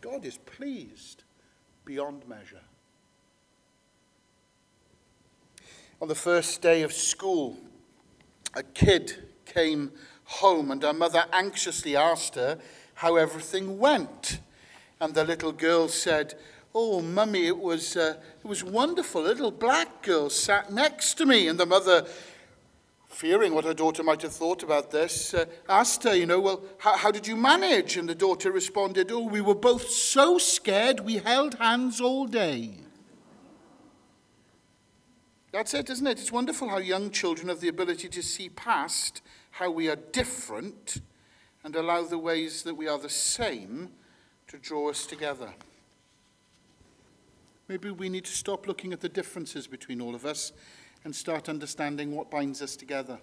God 0.00 0.24
is 0.24 0.38
pleased 0.38 1.24
beyond 1.84 2.28
measure. 2.28 2.62
On 5.98 6.08
the 6.08 6.14
first 6.14 6.60
day 6.60 6.82
of 6.82 6.92
school, 6.92 7.56
a 8.54 8.62
kid 8.62 9.14
came 9.46 9.92
home, 10.24 10.70
and 10.70 10.82
her 10.82 10.92
mother 10.92 11.24
anxiously 11.32 11.96
asked 11.96 12.34
her 12.34 12.58
how 12.94 13.16
everything 13.16 13.78
went. 13.78 14.40
And 15.00 15.14
the 15.14 15.24
little 15.24 15.52
girl 15.52 15.88
said, 15.88 16.34
Oh, 16.74 17.00
mummy, 17.00 17.46
it 17.46 17.58
was, 17.58 17.96
uh, 17.96 18.16
it 18.44 18.46
was 18.46 18.62
wonderful. 18.62 19.22
A 19.22 19.28
little 19.28 19.50
black 19.50 20.02
girl 20.02 20.28
sat 20.28 20.70
next 20.70 21.14
to 21.14 21.24
me. 21.24 21.48
And 21.48 21.58
the 21.58 21.64
mother, 21.64 22.06
fearing 23.08 23.54
what 23.54 23.64
her 23.64 23.72
daughter 23.72 24.02
might 24.02 24.20
have 24.20 24.34
thought 24.34 24.62
about 24.62 24.90
this, 24.90 25.32
uh, 25.32 25.46
asked 25.66 26.04
her, 26.04 26.14
You 26.14 26.26
know, 26.26 26.40
well, 26.40 26.62
how, 26.76 26.98
how 26.98 27.10
did 27.10 27.26
you 27.26 27.36
manage? 27.36 27.96
And 27.96 28.06
the 28.06 28.14
daughter 28.14 28.52
responded, 28.52 29.10
Oh, 29.10 29.26
we 29.26 29.40
were 29.40 29.54
both 29.54 29.88
so 29.88 30.36
scared 30.36 31.00
we 31.00 31.16
held 31.16 31.54
hands 31.54 32.02
all 32.02 32.26
day. 32.26 32.85
That's 35.52 35.74
it, 35.74 35.88
isn't 35.88 36.06
it? 36.06 36.18
It's 36.18 36.32
wonderful 36.32 36.68
how 36.68 36.78
young 36.78 37.10
children 37.10 37.48
have 37.48 37.60
the 37.60 37.68
ability 37.68 38.08
to 38.08 38.22
see 38.22 38.48
past 38.48 39.22
how 39.52 39.70
we 39.70 39.88
are 39.88 39.96
different 39.96 41.00
and 41.64 41.74
allow 41.74 42.02
the 42.02 42.18
ways 42.18 42.62
that 42.64 42.74
we 42.74 42.88
are 42.88 42.98
the 42.98 43.08
same 43.08 43.90
to 44.48 44.58
draw 44.58 44.90
us 44.90 45.06
together. 45.06 45.54
Maybe 47.68 47.90
we 47.90 48.08
need 48.08 48.24
to 48.24 48.32
stop 48.32 48.66
looking 48.66 48.92
at 48.92 49.00
the 49.00 49.08
differences 49.08 49.66
between 49.66 50.00
all 50.00 50.14
of 50.14 50.24
us 50.24 50.52
and 51.04 51.14
start 51.14 51.48
understanding 51.48 52.14
what 52.14 52.30
binds 52.30 52.62
us 52.62 52.76
together. 52.76 53.18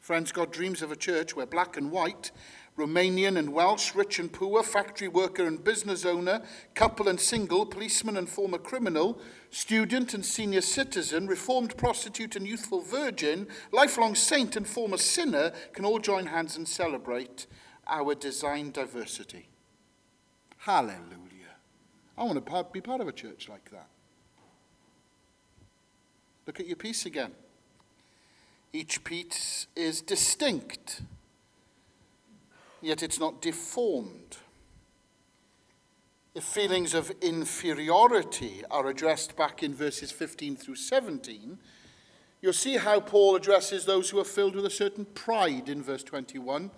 Friends, 0.00 0.32
God 0.32 0.50
dreams 0.50 0.82
of 0.82 0.90
a 0.90 0.96
church 0.96 1.36
where 1.36 1.46
black 1.46 1.76
and 1.76 1.92
white 1.92 2.32
Romanian 2.80 3.36
and 3.36 3.52
Welsh, 3.52 3.94
rich 3.94 4.18
and 4.18 4.32
poor, 4.32 4.62
factory 4.62 5.06
worker 5.08 5.46
and 5.46 5.62
business 5.62 6.06
owner, 6.06 6.42
couple 6.74 7.08
and 7.08 7.20
single, 7.20 7.66
policeman 7.66 8.16
and 8.16 8.28
former 8.28 8.56
criminal, 8.58 9.20
student 9.50 10.14
and 10.14 10.24
senior 10.24 10.62
citizen, 10.62 11.26
reformed 11.26 11.76
prostitute 11.76 12.36
and 12.36 12.46
youthful 12.46 12.80
virgin, 12.80 13.46
lifelong 13.70 14.14
saint 14.14 14.56
and 14.56 14.66
former 14.66 14.96
sinner 14.96 15.52
can 15.74 15.84
all 15.84 15.98
join 15.98 16.26
hands 16.26 16.56
and 16.56 16.66
celebrate 16.66 17.46
our 17.86 18.14
design 18.14 18.70
diversity. 18.70 19.48
Hallelujah. 20.56 21.56
I 22.16 22.24
want 22.24 22.44
to 22.44 22.66
be 22.72 22.80
part 22.80 23.00
of 23.00 23.08
a 23.08 23.12
church 23.12 23.48
like 23.48 23.70
that. 23.70 23.88
Look 26.46 26.60
at 26.60 26.66
your 26.66 26.76
piece 26.76 27.04
again. 27.06 27.32
Each 28.72 29.02
piece 29.04 29.66
is 29.76 30.00
distinct, 30.00 31.02
yet 32.82 33.02
it's 33.02 33.18
not 33.18 33.40
deformed. 33.40 34.38
If 36.34 36.44
feelings 36.44 36.94
of 36.94 37.10
inferiority 37.20 38.62
are 38.70 38.86
addressed 38.86 39.36
back 39.36 39.62
in 39.62 39.74
verses 39.74 40.12
15 40.12 40.56
through 40.56 40.76
17, 40.76 41.58
you'll 42.40 42.52
see 42.52 42.76
how 42.76 43.00
Paul 43.00 43.36
addresses 43.36 43.84
those 43.84 44.10
who 44.10 44.20
are 44.20 44.24
filled 44.24 44.54
with 44.54 44.64
a 44.64 44.70
certain 44.70 45.04
pride 45.06 45.68
in 45.68 45.82
verse 45.82 46.04
21. 46.04 46.70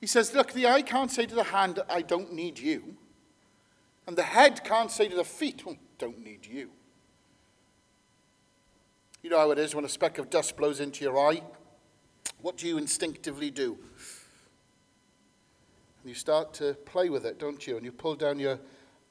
He 0.00 0.06
says, 0.06 0.34
Look, 0.34 0.52
the 0.52 0.66
eye 0.66 0.82
can't 0.82 1.10
say 1.10 1.26
to 1.26 1.34
the 1.34 1.44
hand, 1.44 1.80
I 1.90 2.02
don't 2.02 2.32
need 2.32 2.58
you. 2.58 2.96
And 4.06 4.16
the 4.16 4.22
head 4.22 4.64
can't 4.64 4.90
say 4.90 5.06
to 5.08 5.16
the 5.16 5.24
feet, 5.24 5.62
don't 5.98 6.24
need 6.24 6.46
you. 6.46 6.70
You 9.22 9.30
know 9.30 9.38
how 9.38 9.50
it 9.50 9.58
is 9.58 9.74
when 9.74 9.84
a 9.84 9.88
speck 9.88 10.16
of 10.16 10.30
dust 10.30 10.56
blows 10.56 10.80
into 10.80 11.04
your 11.04 11.18
eye? 11.18 11.42
What 12.40 12.56
do 12.56 12.66
you 12.66 12.78
instinctively 12.78 13.50
do? 13.50 13.76
You 16.08 16.14
start 16.14 16.54
to 16.54 16.72
play 16.86 17.10
with 17.10 17.26
it, 17.26 17.38
don't 17.38 17.66
you? 17.66 17.76
And 17.76 17.84
you 17.84 17.92
pull 17.92 18.14
down 18.14 18.38
your 18.38 18.58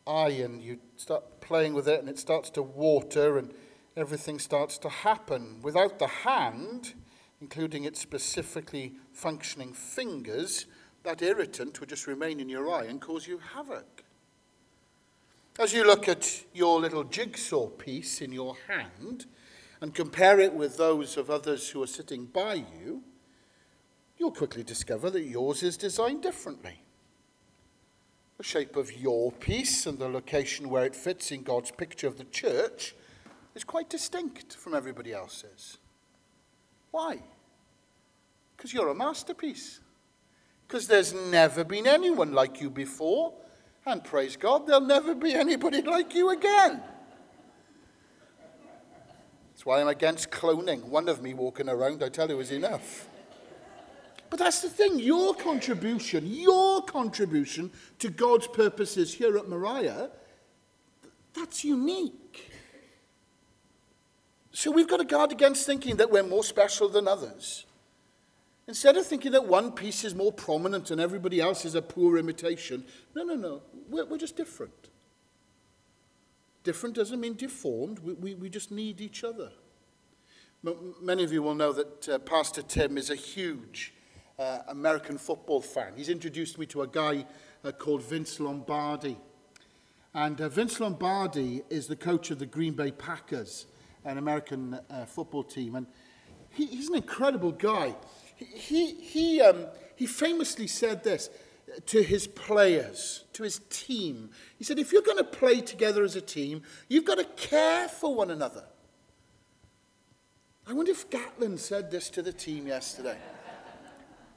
eye 0.07 0.29
and 0.29 0.59
you 0.59 0.79
start 0.95 1.41
playing 1.41 1.75
with 1.75 1.87
it 1.87 1.99
and 1.99 2.09
it 2.09 2.17
starts 2.17 2.49
to 2.51 2.63
water 2.63 3.37
and 3.37 3.53
everything 3.95 4.39
starts 4.39 4.79
to 4.79 4.89
happen. 4.89 5.59
Without 5.61 5.99
the 5.99 6.07
hand, 6.07 6.95
including 7.39 7.83
its 7.83 8.01
specifically 8.01 8.93
functioning 9.13 9.73
fingers, 9.73 10.65
that 11.03 11.21
irritant 11.21 11.79
would 11.79 11.89
just 11.89 12.07
remain 12.07 12.39
in 12.39 12.49
your 12.49 12.67
eye 12.73 12.85
and 12.85 12.99
cause 12.99 13.27
you 13.27 13.39
havoc. 13.53 14.03
As 15.59 15.73
you 15.73 15.85
look 15.85 16.07
at 16.07 16.45
your 16.51 16.79
little 16.79 17.03
jigsaw 17.03 17.67
piece 17.67 18.21
in 18.21 18.31
your 18.31 18.55
hand 18.67 19.27
and 19.81 19.93
compare 19.93 20.39
it 20.39 20.53
with 20.53 20.77
those 20.77 21.15
of 21.15 21.29
others 21.29 21.69
who 21.69 21.83
are 21.83 21.87
sitting 21.87 22.25
by 22.25 22.55
you, 22.55 23.03
you'll 24.17 24.31
quickly 24.31 24.63
discover 24.63 25.11
that 25.11 25.25
yours 25.25 25.61
is 25.61 25.77
designed 25.77 26.23
differently. 26.23 26.81
The 28.37 28.43
shape 28.43 28.75
of 28.75 28.95
your 28.95 29.31
piece 29.31 29.85
and 29.85 29.97
the 29.97 30.07
location 30.07 30.69
where 30.69 30.85
it 30.85 30.95
fits 30.95 31.31
in 31.31 31.43
God's 31.43 31.71
picture 31.71 32.07
of 32.07 32.17
the 32.17 32.23
church 32.25 32.95
is 33.55 33.63
quite 33.63 33.89
distinct 33.89 34.55
from 34.55 34.75
everybody 34.75 35.11
else's. 35.11 35.79
Why? 36.91 37.23
Because 38.55 38.73
you're 38.73 38.89
a 38.89 38.95
masterpiece. 38.95 39.79
Because 40.67 40.87
there's 40.87 41.13
never 41.13 41.63
been 41.63 41.87
anyone 41.87 42.33
like 42.33 42.61
you 42.61 42.69
before 42.69 43.33
and 43.87 44.03
praise 44.03 44.35
God, 44.35 44.67
there'll 44.67 44.81
never 44.81 45.15
be 45.15 45.33
anybody 45.33 45.81
like 45.81 46.13
you 46.13 46.29
again. 46.29 46.81
That's 49.49 49.65
why 49.65 49.79
I'm 49.81 49.87
against 49.87 50.29
cloning. 50.29 50.83
One 50.83 51.07
of 51.07 51.21
me 51.21 51.33
walking 51.33 51.69
around, 51.69 52.03
I 52.03 52.09
tell 52.09 52.29
you, 52.29 52.39
is 52.39 52.51
enough. 52.51 53.07
But 54.29 54.39
that's 54.39 54.61
the 54.61 54.69
thing 54.69 54.99
your 54.99 55.33
contribution, 55.35 56.25
your 56.25 56.81
contribution 56.83 57.71
to 57.99 58.09
God's 58.09 58.47
purposes 58.47 59.13
here 59.13 59.37
at 59.37 59.47
Moriah, 59.47 60.09
that's 61.33 61.63
unique. 61.63 62.51
So 64.51 64.71
we've 64.71 64.87
got 64.87 64.97
to 64.97 65.05
guard 65.05 65.31
against 65.31 65.65
thinking 65.65 65.97
that 65.97 66.09
we're 66.11 66.23
more 66.23 66.43
special 66.43 66.89
than 66.89 67.07
others. 67.07 67.65
Instead 68.67 68.97
of 68.97 69.05
thinking 69.05 69.31
that 69.31 69.45
one 69.45 69.71
piece 69.71 70.03
is 70.03 70.13
more 70.13 70.33
prominent 70.33 70.91
and 70.91 70.99
everybody 70.99 71.39
else 71.39 71.63
is 71.63 71.75
a 71.75 71.81
poor 71.81 72.17
imitation, 72.17 72.83
no, 73.15 73.23
no, 73.23 73.35
no. 73.35 73.61
We're, 73.87 74.05
we're 74.05 74.17
just 74.17 74.35
different. 74.35 74.89
Different 76.63 76.95
doesn't 76.95 77.21
mean 77.21 77.35
deformed. 77.35 77.99
We, 77.99 78.13
we, 78.13 78.35
we 78.35 78.49
just 78.49 78.71
need 78.71 78.99
each 78.99 79.23
other. 79.23 79.51
Many 81.01 81.23
of 81.23 81.31
you 81.31 81.41
will 81.43 81.55
know 81.55 81.71
that 81.71 82.09
uh, 82.09 82.19
Pastor 82.19 82.61
Tim 82.61 82.97
is 82.97 83.09
a 83.09 83.15
huge 83.15 83.93
uh, 84.39 84.59
American 84.67 85.17
football 85.17 85.61
fan. 85.61 85.93
He's 85.95 86.09
introduced 86.09 86.59
me 86.59 86.67
to 86.67 86.83
a 86.83 86.87
guy 86.87 87.25
uh, 87.63 87.71
called 87.71 88.03
Vince 88.03 88.39
Lombardi. 88.39 89.17
And 90.13 90.39
uh, 90.39 90.47
Vince 90.49 90.79
Lombardi 90.79 91.63
is 91.71 91.87
the 91.87 91.95
coach 91.95 92.29
of 92.29 92.37
the 92.37 92.45
Green 92.45 92.73
Bay 92.73 92.91
Packers, 92.91 93.65
an 94.05 94.19
American 94.19 94.79
uh, 94.91 95.05
football 95.05 95.43
team. 95.43 95.75
And 95.75 95.87
he, 96.51 96.67
he's 96.67 96.89
an 96.89 96.97
incredible 96.97 97.51
guy. 97.51 97.95
He, 98.35 98.91
he, 98.93 99.41
um, 99.41 99.65
he 99.95 100.05
famously 100.05 100.67
said 100.67 101.03
this 101.03 101.31
to 101.87 102.03
his 102.03 102.27
players, 102.27 103.23
to 103.33 103.41
his 103.41 103.61
team. 103.71 104.29
He 104.59 104.63
said, 104.63 104.77
if 104.77 104.93
you're 104.93 105.01
going 105.01 105.17
to 105.17 105.23
play 105.23 105.61
together 105.61 106.03
as 106.03 106.15
a 106.15 106.21
team, 106.21 106.61
you've 106.87 107.05
got 107.05 107.17
to 107.17 107.23
care 107.23 107.87
for 107.87 108.13
one 108.13 108.29
another. 108.29 108.65
I 110.67 110.73
wonder 110.73 110.91
if 110.91 111.09
Gatland 111.09 111.57
said 111.57 111.89
this 111.89 112.11
to 112.11 112.21
the 112.21 112.33
team 112.33 112.67
yesterday. 112.67 113.17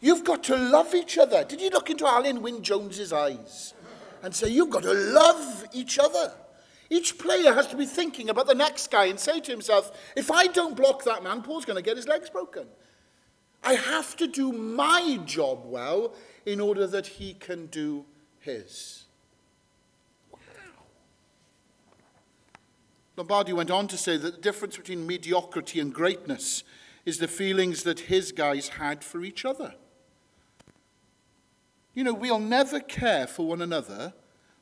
You've 0.01 0.25
got 0.25 0.43
to 0.45 0.57
love 0.57 0.95
each 0.95 1.19
other. 1.19 1.45
Did 1.45 1.61
you 1.61 1.71
look 1.71 1.91
into 1.91 2.05
Alun 2.05 2.41
Wyn 2.41 2.63
Jones's 2.63 3.13
eyes 3.13 3.75
and 4.23 4.35
say, 4.35 4.49
You've 4.49 4.71
got 4.71 4.83
to 4.83 4.95
love 4.95 5.65
each 5.73 5.99
other? 5.99 6.33
Each 6.89 7.17
player 7.19 7.53
has 7.55 7.69
to 7.69 7.77
be 7.77 7.87
thinking 7.87 8.31
about 8.31 8.47
the 8.47 8.55
next 8.55 8.91
guy 8.91 9.05
and 9.07 9.21
say 9.21 9.41
to 9.41 9.51
himself, 9.51 9.93
If 10.17 10.31
I 10.31 10.47
don't 10.47 10.77
block 10.77 11.05
that 11.05 11.23
man, 11.23 11.43
Paul's 11.43 11.65
going 11.65 11.77
to 11.77 11.83
get 11.83 11.97
his 11.97 12.09
legs 12.09 12.31
broken. 12.31 12.67
I 13.63 13.75
have 13.75 14.17
to 14.17 14.27
do 14.27 14.53
my 14.53 15.19
job 15.27 15.65
well 15.67 16.15
in 16.47 16.61
order 16.61 16.87
that 16.87 17.07
he 17.07 17.35
can 17.35 17.67
do 17.67 18.07
his. 18.41 19.05
Lombardi 23.17 23.53
went 23.53 23.71
on 23.71 23.87
to 23.89 23.99
say 23.99 24.17
that 24.17 24.37
the 24.37 24.41
difference 24.41 24.79
between 24.79 25.07
mediocrity 25.07 25.79
and 25.79 25.93
greatness 25.93 26.65
is 27.05 27.19
the 27.19 27.29
feelings 27.29 27.83
that 27.83 28.01
his 28.01 28.33
guys 28.33 28.69
had 28.69 29.05
for 29.05 29.23
each 29.23 29.45
other. 29.45 29.75
You 31.95 32.05
know, 32.05 32.15
we'll 32.15 32.39
never 32.39 32.81
care 32.81 33.27
for 33.27 33.47
one 33.47 33.63
another, 33.63 34.13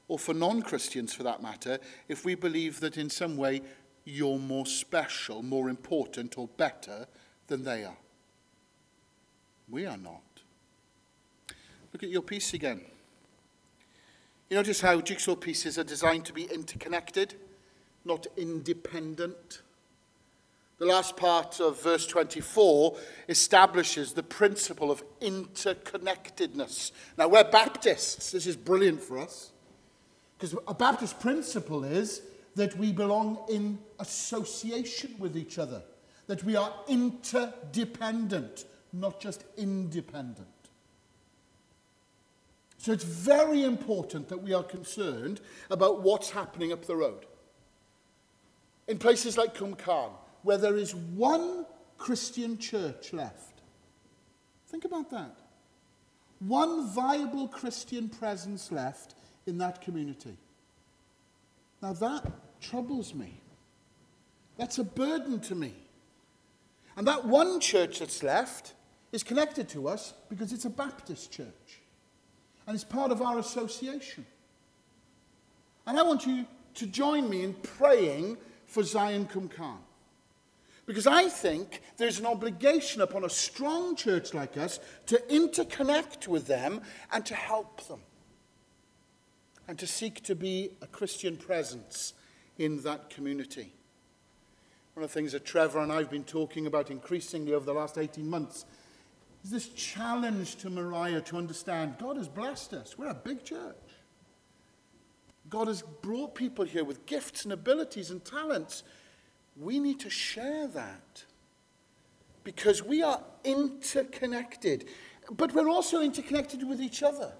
or 0.08 0.18
for 0.18 0.34
non 0.34 0.62
Christians 0.62 1.12
for 1.12 1.22
that 1.24 1.42
matter, 1.42 1.78
if 2.08 2.24
we 2.24 2.34
believe 2.34 2.80
that 2.80 2.96
in 2.96 3.10
some 3.10 3.36
way 3.36 3.62
you're 4.04 4.38
more 4.38 4.66
special, 4.66 5.42
more 5.42 5.68
important, 5.68 6.38
or 6.38 6.48
better 6.48 7.06
than 7.46 7.64
they 7.64 7.84
are. 7.84 7.96
We 9.68 9.84
are 9.84 9.98
not. 9.98 10.22
Look 11.92 12.02
at 12.02 12.08
your 12.08 12.22
piece 12.22 12.54
again. 12.54 12.80
You 14.48 14.56
notice 14.56 14.80
how 14.80 15.00
jigsaw 15.02 15.34
pieces 15.34 15.78
are 15.78 15.84
designed 15.84 16.24
to 16.26 16.32
be 16.32 16.44
interconnected, 16.44 17.34
not 18.04 18.26
independent. 18.38 19.60
The 20.78 20.86
last 20.86 21.16
part 21.16 21.58
of 21.58 21.82
verse 21.82 22.06
24 22.06 22.96
establishes 23.28 24.12
the 24.12 24.22
principle 24.22 24.92
of 24.92 25.02
interconnectedness. 25.20 26.92
Now, 27.16 27.26
we're 27.26 27.50
Baptists. 27.50 28.30
This 28.30 28.46
is 28.46 28.56
brilliant 28.56 29.02
for 29.02 29.18
us. 29.18 29.50
Because 30.38 30.56
a 30.68 30.74
Baptist 30.74 31.18
principle 31.18 31.82
is 31.82 32.22
that 32.54 32.76
we 32.76 32.92
belong 32.92 33.44
in 33.48 33.80
association 33.98 35.16
with 35.18 35.36
each 35.36 35.58
other, 35.58 35.82
that 36.28 36.44
we 36.44 36.54
are 36.54 36.72
interdependent, 36.86 38.64
not 38.92 39.20
just 39.20 39.44
independent. 39.56 40.46
So 42.78 42.92
it's 42.92 43.02
very 43.02 43.64
important 43.64 44.28
that 44.28 44.42
we 44.42 44.54
are 44.54 44.62
concerned 44.62 45.40
about 45.70 46.02
what's 46.02 46.30
happening 46.30 46.72
up 46.72 46.84
the 46.84 46.94
road. 46.94 47.26
In 48.86 48.98
places 48.98 49.36
like 49.36 49.56
Cwmcarn, 49.56 50.12
where 50.42 50.59
there 50.59 50.77
is 50.77 50.94
one 50.94 51.66
Christian 51.96 52.59
church 52.59 53.12
left. 53.12 53.61
Think 54.68 54.85
about 54.85 55.11
that. 55.11 55.37
One 56.40 56.88
viable 56.88 57.48
Christian 57.48 58.09
presence 58.09 58.70
left 58.70 59.14
in 59.46 59.59
that 59.59 59.83
community. 59.83 60.37
Now 61.83 61.92
that 61.94 62.31
troubles 62.61 63.14
me. 63.14 63.40
That's 64.57 64.79
a 64.79 64.85
burden 64.85 65.40
to 65.40 65.55
me. 65.55 65.74
And 66.96 67.07
that 67.07 67.24
one 67.24 67.61
church 67.61 68.01
that's 68.01 68.22
left 68.22 68.74
is 69.12 69.22
connected 69.22 69.68
to 69.70 69.88
us 69.88 70.14
because 70.29 70.53
it's 70.53 70.64
a 70.64 70.70
Baptist 70.70 71.31
church. 71.31 71.81
And 72.66 72.74
it's 72.74 72.85
part 72.85 73.11
of 73.11 73.22
our 73.22 73.38
association. 73.38 74.27
And 75.87 75.98
I 75.98 76.03
want 76.03 76.27
you 76.27 76.44
to 76.74 76.87
join 76.87 77.31
me 77.31 77.42
in 77.44 77.55
praying 77.55 78.37
for 78.66 78.83
Zion 78.83 79.27
Cwmcarn. 79.27 79.79
Because 80.88 81.07
I 81.07 81.29
think 81.29 81.83
there's 81.98 82.18
an 82.18 82.24
obligation 82.24 83.03
upon 83.03 83.22
a 83.22 83.29
strong 83.29 83.94
church 83.94 84.33
like 84.33 84.57
us 84.57 84.81
to 85.05 85.18
interconnect 85.29 86.27
with 86.27 86.46
them 86.46 86.81
and 87.12 87.27
to 87.27 87.35
help 87.35 87.87
them. 87.88 88.01
And 89.68 89.79
to 89.81 89.87
seek 89.87 90.22
to 90.22 90.35
be 90.35 90.70
a 90.81 90.87
Christian 90.87 91.37
presence 91.37 92.14
in 92.57 92.81
that 92.85 93.11
community. 93.11 93.74
One 94.94 95.05
of 95.05 95.11
the 95.11 95.14
things 95.14 95.33
that 95.33 95.44
Trevor 95.44 95.81
and 95.81 95.92
I 95.92 95.96
have 95.96 96.11
been 96.11 96.24
talking 96.24 96.66
about 96.66 96.90
increasingly 96.90 97.53
over 97.53 97.66
the 97.66 97.74
last 97.74 97.98
18 97.98 98.27
months 98.27 98.64
is 99.44 99.51
this 99.51 99.68
challenge 99.68 100.57
to 100.57 100.70
Moriah 100.70 101.20
to 101.20 101.37
understand 101.37 101.96
God 101.98 102.16
has 102.16 102.29
blessed 102.29 102.72
us. 102.72 102.96
We're 102.96 103.11
a 103.11 103.14
big 103.14 103.44
church. 103.44 103.77
God 105.51 105.68
has 105.68 105.83
brought 105.83 106.35
people 106.35 106.64
here 106.64 106.85
with 106.85 107.05
gifts 107.05 107.44
and 107.44 107.53
abilities 107.53 108.11
and 108.11 108.24
talents 108.24 108.85
we 109.61 109.79
need 109.79 110.01
to 110.01 110.11
share 110.11 110.66
that 110.68 111.25
because 112.44 112.83
we 112.83 113.03
are 113.03 113.23
interconnected. 113.44 114.87
But 115.31 115.55
we're 115.55 115.68
also 115.68 116.01
interconnected 116.01 116.66
with 116.66 116.81
each 116.81 117.03
other. 117.03 117.33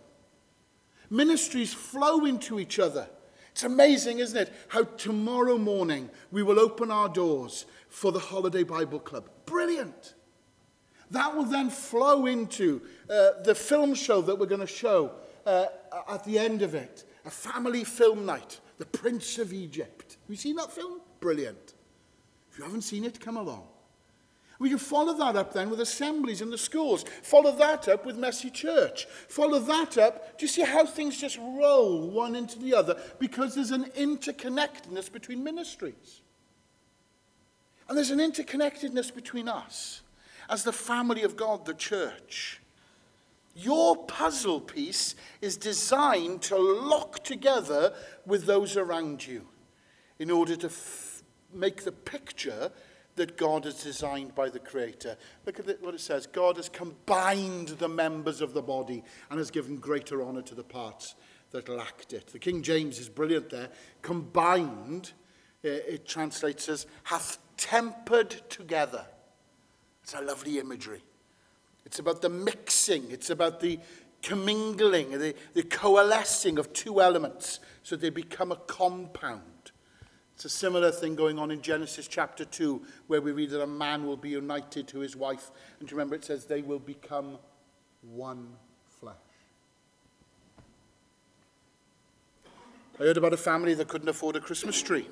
Ministries 1.11 1.73
flow 1.73 2.25
into 2.27 2.61
each 2.61 2.79
other. 2.79 3.09
It's 3.53 3.65
amazing, 3.65 4.19
isn't 4.19 4.37
it? 4.37 4.53
How 4.69 4.85
tomorrow 4.85 5.57
morning 5.57 6.11
we 6.31 6.43
will 6.43 6.61
open 6.61 6.91
our 6.91 7.09
doors 7.09 7.65
for 7.89 8.13
the 8.13 8.19
Holiday 8.19 8.63
Bible 8.63 9.01
Club. 9.01 9.29
Brilliant. 9.47 10.15
That 11.11 11.35
will 11.35 11.45
then 11.45 11.71
flow 11.71 12.27
into 12.27 12.83
uh, 13.09 13.43
the 13.43 13.55
film 13.55 13.95
show 13.95 14.21
that 14.21 14.39
we're 14.39 14.47
going 14.47 14.61
to 14.61 14.67
show 14.67 15.13
uh, 15.47 15.67
at 16.11 16.25
the 16.25 16.39
end 16.39 16.61
of 16.63 16.75
it 16.75 17.05
a 17.25 17.31
family 17.31 17.85
film 17.85 18.27
night, 18.27 18.61
The 18.79 18.87
Prince 18.87 19.39
of 19.39 19.53
Egypt. 19.53 20.19
Have 20.23 20.31
you 20.31 20.37
seen 20.37 20.57
that 20.57 20.71
film? 20.71 21.01
Brilliant. 21.21 21.75
You 22.59 22.65
haven't 22.65 22.83
seen 22.83 23.05
it, 23.05 23.21
come 23.21 23.37
along. 23.37 23.69
We 24.59 24.69
can 24.69 24.79
follow 24.79 25.15
that 25.15 25.37
up 25.37 25.53
then 25.53 25.71
with 25.71 25.81
assemblies 25.81 26.41
in 26.41 26.51
the 26.51 26.59
schools. 26.59 27.05
Follow 27.23 27.53
that 27.53 27.87
up 27.87 28.05
with 28.05 28.17
Messy 28.17 28.51
Church. 28.51 29.07
Follow 29.29 29.61
that 29.61 29.97
up. 29.97 30.37
Do 30.37 30.45
you 30.45 30.49
see 30.49 30.65
how 30.65 30.85
things 30.85 31.21
just 31.21 31.39
roll 31.39 32.09
one 32.09 32.35
into 32.35 32.59
the 32.59 32.75
other? 32.75 33.01
Because 33.21 33.55
there's 33.55 33.71
an 33.71 33.85
interconnectedness 33.97 35.13
between 35.13 35.45
ministries. 35.45 36.23
And 37.89 37.97
there's 37.97 38.11
an 38.11 38.19
interconnectedness 38.19 39.15
between 39.15 39.49
us 39.49 40.03
as 40.51 40.65
the 40.65 40.73
family 40.73 41.23
of 41.23 41.37
God, 41.37 41.65
the 41.65 41.75
church. 41.75 42.61
Your 43.55 43.97
puzzle 44.07 44.61
piece 44.61 45.15
is 45.41 45.57
designed 45.57 46.43
to 46.43 46.57
lock 46.57 47.23
together 47.23 47.93
with 48.27 48.45
those 48.45 48.77
around 48.77 49.27
you 49.27 49.47
in 50.19 50.31
order 50.31 50.57
to 50.57 50.69
make 51.53 51.85
the 51.85 51.93
picture 51.93 52.71
that 53.17 53.37
God 53.37 53.65
has 53.65 53.83
designed 53.83 54.35
by 54.35 54.49
the 54.49 54.59
Creator. 54.59 55.17
Look 55.45 55.59
at 55.59 55.83
what 55.83 55.95
it 55.95 56.01
says 56.01 56.27
God 56.27 56.57
has 56.57 56.69
combined 56.69 57.69
the 57.69 57.89
members 57.89 58.41
of 58.41 58.55
the 58.55 58.63
body 58.63 59.05
and 59.29 59.39
has 59.39 59.51
given 59.51 59.77
greater 59.77 60.23
honour 60.23 60.43
to 60.43 60.55
the 60.55 60.65
parts 60.65 61.15
that 61.51 61.69
lacked 61.69 62.13
it. 62.13 62.29
The 62.29 62.39
King 62.39 62.63
James 62.63 62.99
is 62.99 63.09
brilliant 63.09 63.51
there. 63.51 63.69
Combined, 64.03 65.13
uh, 65.65 65.69
it 65.69 66.07
translates 66.07 66.69
as 66.69 66.87
hath 67.05 67.39
tempered 67.57 68.31
together. 68.49 69.05
It's 70.03 70.15
a 70.15 70.21
lovely 70.21 70.59
imagery. 70.59 71.03
It's 71.85 71.99
about 71.99 72.23
the 72.23 72.29
mixing, 72.29 73.11
it's 73.11 73.31
about 73.31 73.61
the 73.61 73.79
commingling, 74.23 75.13
the, 75.13 75.35
the 75.55 75.63
coalescing 75.63 76.59
of 76.59 76.73
two 76.73 77.01
elements 77.01 77.61
so 77.83 77.97
they 77.97 78.11
become 78.11 78.53
a 78.53 78.57
compound. 78.57 79.43
It's 80.39 80.45
a 80.45 80.49
similar 80.49 80.93
thing 80.93 81.17
going 81.17 81.37
on 81.37 81.51
in 81.51 81.61
Genesis 81.61 82.07
chapter 82.07 82.45
2, 82.45 82.81
where 83.09 83.21
we 83.21 83.33
read 83.33 83.51
that 83.51 83.61
a 83.61 83.67
man 83.67 84.07
will 84.07 84.17
be 84.17 84.29
united 84.29 84.87
to 84.87 85.01
his 85.01 85.17
wife. 85.17 85.51
And 85.81 85.91
remember, 85.91 86.15
it 86.15 86.25
says 86.25 86.45
they 86.45 86.63
will 86.63 86.79
become 86.79 87.39
one 88.03 88.47
flesh. 89.01 89.17
I 93.01 93.03
heard 93.03 93.17
about 93.17 93.33
a 93.33 93.37
family 93.37 93.75
that 93.75 93.89
couldn't 93.89 94.09
afford 94.09 94.37
a 94.37 94.41
Christmas 94.41 94.81
tree. 94.81 95.09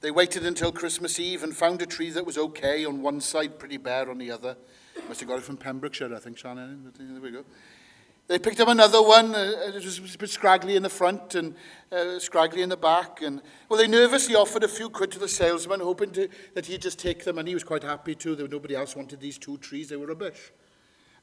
They 0.00 0.10
waited 0.10 0.44
until 0.44 0.72
Christmas 0.72 1.20
Eve 1.20 1.44
and 1.44 1.56
found 1.56 1.80
a 1.80 1.86
tree 1.86 2.10
that 2.10 2.26
was 2.26 2.36
okay 2.36 2.84
on 2.84 3.02
one 3.02 3.20
side, 3.20 3.60
pretty 3.60 3.76
bare 3.76 4.10
on 4.10 4.18
the 4.18 4.32
other. 4.32 4.56
Must 5.06 5.20
have 5.20 5.28
got 5.28 5.38
it 5.38 5.44
from 5.44 5.58
Pembrokeshire, 5.58 6.12
I 6.12 6.18
think, 6.18 6.38
Shannon. 6.38 6.92
There 6.98 7.20
we 7.20 7.30
go. 7.30 7.44
They 8.28 8.38
picked 8.38 8.60
up 8.60 8.68
another 8.68 9.02
one. 9.02 9.34
Uh, 9.34 9.72
it 9.74 9.84
was 9.84 10.14
a 10.14 10.18
bit 10.18 10.30
scraggly 10.30 10.76
in 10.76 10.82
the 10.82 10.88
front 10.88 11.34
and 11.34 11.54
uh, 11.90 12.18
scraggly 12.18 12.62
in 12.62 12.68
the 12.68 12.76
back. 12.76 13.20
And 13.20 13.42
well, 13.68 13.78
they 13.78 13.88
nervously 13.88 14.34
offered 14.34 14.62
a 14.62 14.68
few 14.68 14.88
quid 14.88 15.10
to 15.12 15.18
the 15.18 15.28
salesman, 15.28 15.80
hoping 15.80 16.12
to, 16.12 16.28
that 16.54 16.66
he'd 16.66 16.82
just 16.82 16.98
take 16.98 17.24
them. 17.24 17.38
And 17.38 17.48
he 17.48 17.54
was 17.54 17.64
quite 17.64 17.82
happy 17.82 18.14
too. 18.14 18.34
That 18.36 18.50
nobody 18.50 18.74
else 18.74 18.94
wanted 18.94 19.20
these 19.20 19.38
two 19.38 19.58
trees. 19.58 19.88
They 19.88 19.96
were 19.96 20.06
rubbish. 20.06 20.52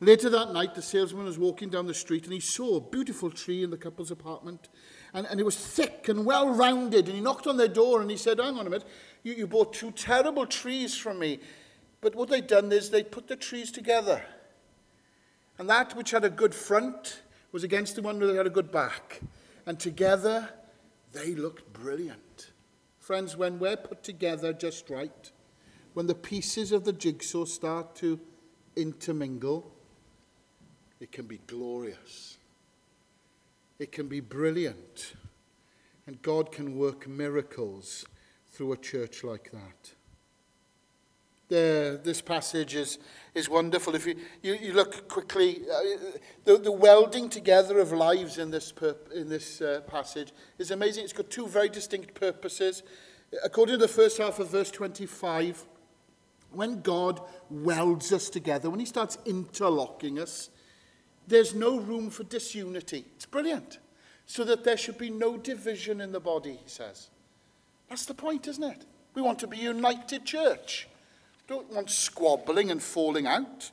Later 0.01 0.29
that 0.29 0.53
night, 0.53 0.75
the 0.75 0.81
salesman 0.81 1.25
was 1.25 1.38
walking 1.38 1.69
down 1.69 1.85
the 1.85 1.93
street 1.93 2.23
and 2.23 2.31
he 2.31 2.39
saw 2.39 2.77
a 2.77 2.81
beautiful 2.81 3.29
tree 3.29 3.63
in 3.63 3.69
the 3.69 3.77
couple's 3.77 4.12
apartment. 4.12 4.69
And, 5.13 5.25
and 5.27 5.39
it 5.39 5.45
was 5.45 5.57
thick 5.57 6.07
and 6.07 6.25
well 6.25 6.49
rounded. 6.49 7.07
And 7.07 7.15
he 7.15 7.21
knocked 7.21 7.47
on 7.47 7.57
their 7.57 7.67
door 7.67 8.01
and 8.01 8.12
he 8.12 8.17
said, 8.17 8.39
Hang 8.39 8.57
on 8.57 8.67
a 8.67 8.69
minute, 8.69 8.88
you, 9.23 9.33
you 9.33 9.47
bought 9.47 9.73
two 9.73 9.91
terrible 9.91 10.45
trees 10.45 10.95
from 10.95 11.19
me. 11.19 11.39
But 12.01 12.15
what 12.15 12.29
they'd 12.29 12.47
done 12.47 12.71
is 12.71 12.89
they 12.89 13.03
put 13.03 13.27
the 13.27 13.35
trees 13.35 13.71
together. 13.71 14.21
And 15.60 15.69
that 15.69 15.95
which 15.95 16.12
had 16.12 16.24
a 16.24 16.30
good 16.30 16.56
front 16.56 17.22
was 17.52 17.65
against 17.65 17.95
the 17.95 18.02
one 18.02 18.17
that 18.19 18.34
had 18.34 18.48
a 18.48 18.50
good 18.50 18.72
back. 18.72 19.19
And 19.65 19.78
together, 19.78 20.50
they 21.12 21.36
looked 21.36 21.74
brilliant. 21.74 22.52
Friends, 22.98 23.36
when 23.36 23.60
we're 23.60 23.76
put 23.76 24.02
together 24.02 24.54
just 24.54 24.89
right, 24.89 25.32
when 25.93 26.08
the 26.08 26.15
pieces 26.15 26.72
of 26.72 26.86
the 26.86 26.93
jigsaw 26.93 27.43
start 27.43 27.93
to 27.95 28.19
intermingle, 28.78 29.69
it 31.02 31.12
can 31.12 31.26
be 31.26 31.39
glorious. 31.45 32.38
It 33.80 33.91
can 33.91 34.08
be 34.08 34.22
brilliant. 34.22 35.13
And 36.08 36.22
God 36.22 36.54
can 36.54 36.78
work 36.78 37.06
miracles 37.06 38.06
through 38.48 38.72
a 38.72 38.78
church 38.78 39.26
like 39.26 39.52
that. 39.52 39.93
This 41.49 42.21
passage 42.21 42.75
is, 42.75 42.99
is 43.33 43.49
wonderful. 43.49 43.95
If 43.95 44.05
you, 44.05 44.15
you, 44.43 44.53
you 44.53 44.73
look 44.73 45.07
quickly, 45.07 45.62
uh, 45.71 45.79
the, 46.45 46.57
the 46.57 46.71
welding 46.71 47.27
together 47.27 47.79
of 47.79 47.91
lives 47.91 48.38
in 48.38 48.51
this, 48.51 48.71
perp, 48.71 49.12
in 49.12 49.29
this 49.29 49.59
uh, 49.59 49.81
passage 49.88 50.31
is 50.59 50.69
amazing. 50.69 51.03
It's 51.03 51.13
got 51.13 51.29
two 51.31 51.47
very 51.47 51.69
distinct 51.69 52.13
purposes. 52.13 52.83
According 53.43 53.73
to 53.73 53.77
the 53.79 53.88
first 53.88 54.19
half 54.19 54.38
of 54.39 54.51
verse 54.51 54.69
25, 54.69 55.65
when 56.51 56.81
God 56.81 57.21
welds 57.49 58.13
us 58.13 58.29
together, 58.29 58.69
when 58.69 58.79
he 58.79 58.85
starts 58.85 59.17
interlocking 59.25 60.19
us, 60.19 60.49
there's 61.27 61.53
no 61.53 61.79
room 61.79 62.09
for 62.09 62.23
disunity. 62.23 63.05
It's 63.15 63.25
brilliant. 63.25 63.79
So 64.25 64.43
that 64.43 64.63
there 64.63 64.77
should 64.77 64.97
be 64.97 65.09
no 65.09 65.38
division 65.38 66.01
in 66.01 66.12
the 66.12 66.19
body, 66.19 66.59
he 66.63 66.69
says. 66.69 67.09
That's 67.89 68.05
the 68.05 68.13
point, 68.13 68.47
isn't 68.47 68.63
it? 68.63 68.85
We 69.15 69.23
want 69.23 69.39
to 69.39 69.47
be 69.47 69.57
a 69.59 69.73
united 69.73 70.25
church. 70.25 70.88
Don't 71.49 71.73
want 71.73 71.89
squabbling 71.89 72.69
and 72.69 72.81
falling 72.81 73.25
out. 73.25 73.71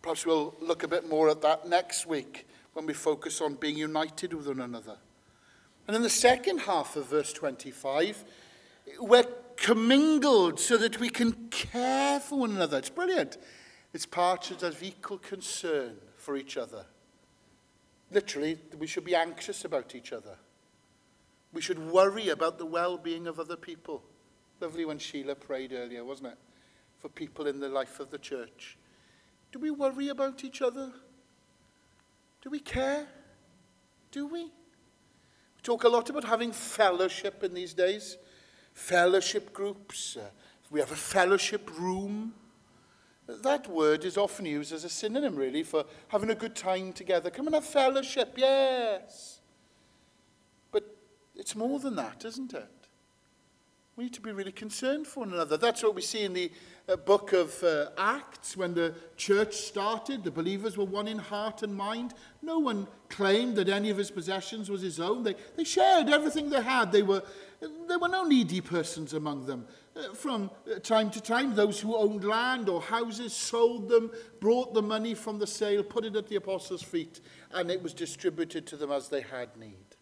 Perhaps 0.00 0.24
we'll 0.24 0.54
look 0.62 0.82
a 0.82 0.88
bit 0.88 1.06
more 1.06 1.28
at 1.28 1.42
that 1.42 1.68
next 1.68 2.06
week 2.06 2.48
when 2.72 2.86
we 2.86 2.94
focus 2.94 3.42
on 3.42 3.56
being 3.56 3.76
united 3.76 4.32
with 4.32 4.46
one 4.46 4.60
another. 4.60 4.96
And 5.86 5.94
in 5.94 6.00
the 6.02 6.08
second 6.08 6.60
half 6.60 6.96
of 6.96 7.10
verse 7.10 7.34
25, 7.34 8.24
we're 8.98 9.26
commingled 9.58 10.58
so 10.58 10.78
that 10.78 10.98
we 10.98 11.10
can 11.10 11.32
care 11.50 12.18
for 12.18 12.38
one 12.38 12.52
another. 12.52 12.78
It's 12.78 12.88
brilliant. 12.88 13.36
It's 13.92 14.06
part 14.06 14.50
of 14.50 14.82
equal 14.82 15.18
concern 15.18 15.98
for 16.16 16.34
each 16.34 16.56
other. 16.56 16.86
Literally, 18.10 18.58
we 18.78 18.86
should 18.86 19.04
be 19.04 19.14
anxious 19.14 19.66
about 19.66 19.94
each 19.94 20.14
other. 20.14 20.38
We 21.52 21.60
should 21.60 21.90
worry 21.90 22.30
about 22.30 22.56
the 22.56 22.64
well 22.64 22.96
being 22.96 23.26
of 23.26 23.38
other 23.38 23.56
people. 23.56 24.02
Lovely 24.60 24.86
when 24.86 24.98
Sheila 24.98 25.34
prayed 25.34 25.74
earlier, 25.74 26.06
wasn't 26.06 26.28
it? 26.28 26.38
For 27.00 27.08
people 27.08 27.46
in 27.46 27.58
the 27.58 27.68
life 27.68 27.98
of 27.98 28.10
the 28.10 28.18
church? 28.18 28.76
Do 29.52 29.58
we 29.58 29.70
worry 29.70 30.08
about 30.08 30.44
each 30.44 30.62
other? 30.62 30.92
Do 32.42 32.50
we 32.50 32.60
care? 32.60 33.06
Do 34.12 34.26
we? 34.26 34.44
We 34.44 35.62
talk 35.62 35.84
a 35.84 35.88
lot 35.88 36.10
about 36.10 36.24
having 36.24 36.52
fellowship 36.52 37.42
in 37.42 37.54
these 37.54 37.74
days, 37.74 38.16
fellowship 38.74 39.52
groups. 39.52 40.16
Uh, 40.16 40.28
we 40.70 40.78
have 40.80 40.92
a 40.92 40.96
fellowship 40.96 41.70
room. 41.78 42.34
That 43.26 43.68
word 43.68 44.04
is 44.04 44.16
often 44.16 44.46
used 44.46 44.72
as 44.72 44.84
a 44.84 44.88
synonym, 44.88 45.36
really, 45.36 45.62
for 45.62 45.84
having 46.08 46.30
a 46.30 46.34
good 46.34 46.54
time 46.56 46.92
together. 46.92 47.30
Come 47.30 47.46
and 47.46 47.54
have 47.54 47.64
fellowship, 47.64 48.34
yes. 48.36 49.40
But 50.72 50.84
it's 51.34 51.54
more 51.54 51.78
than 51.78 51.96
that, 51.96 52.24
isn't 52.24 52.52
it? 52.52 52.68
We 53.96 54.04
need 54.04 54.14
to 54.14 54.20
be 54.20 54.32
really 54.32 54.52
concerned 54.52 55.06
for 55.06 55.20
one 55.20 55.32
another. 55.32 55.56
That's 55.56 55.82
what 55.82 55.94
we 55.94 56.02
see 56.02 56.22
in 56.22 56.32
the 56.32 56.50
book 56.96 57.32
of 57.32 57.62
uh, 57.62 57.86
Acts 57.96 58.56
when 58.56 58.74
the 58.74 58.94
church 59.16 59.54
started. 59.54 60.24
The 60.24 60.30
believers 60.30 60.76
were 60.76 60.84
one 60.84 61.08
in 61.08 61.18
heart 61.18 61.62
and 61.62 61.74
mind. 61.74 62.14
No 62.42 62.58
one 62.58 62.86
claimed 63.08 63.56
that 63.56 63.68
any 63.68 63.90
of 63.90 63.96
his 63.96 64.10
possessions 64.10 64.70
was 64.70 64.82
his 64.82 64.98
own. 65.00 65.22
They, 65.22 65.34
they 65.56 65.64
shared 65.64 66.08
everything 66.08 66.50
they 66.50 66.62
had. 66.62 66.92
They 66.92 67.02
were, 67.02 67.22
there 67.88 67.98
were 67.98 68.08
no 68.08 68.24
needy 68.24 68.60
persons 68.60 69.14
among 69.14 69.46
them. 69.46 69.66
Uh, 69.96 70.14
from 70.14 70.50
uh, 70.70 70.78
time 70.78 71.10
to 71.10 71.20
time, 71.20 71.54
those 71.54 71.80
who 71.80 71.96
owned 71.96 72.24
land 72.24 72.68
or 72.68 72.80
houses 72.80 73.32
sold 73.32 73.88
them, 73.88 74.10
brought 74.40 74.72
the 74.72 74.82
money 74.82 75.14
from 75.14 75.38
the 75.38 75.46
sale, 75.46 75.82
put 75.82 76.04
it 76.04 76.16
at 76.16 76.28
the 76.28 76.36
apostles' 76.36 76.82
feet, 76.82 77.20
and 77.52 77.70
it 77.70 77.82
was 77.82 77.92
distributed 77.92 78.66
to 78.66 78.76
them 78.76 78.92
as 78.92 79.08
they 79.08 79.20
had 79.20 79.56
need. 79.56 79.96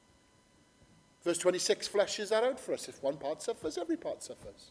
Verse 1.25 1.39
26 1.39 1.89
fleshes 1.89 2.29
that 2.31 2.45
out 2.45 2.61
for 2.61 2.73
us. 2.73 2.89
If 2.89 3.03
one 3.03 3.17
part 3.17 3.43
suffers, 3.43 3.77
every 3.77 3.97
part 3.97 4.23
suffers. 4.23 4.71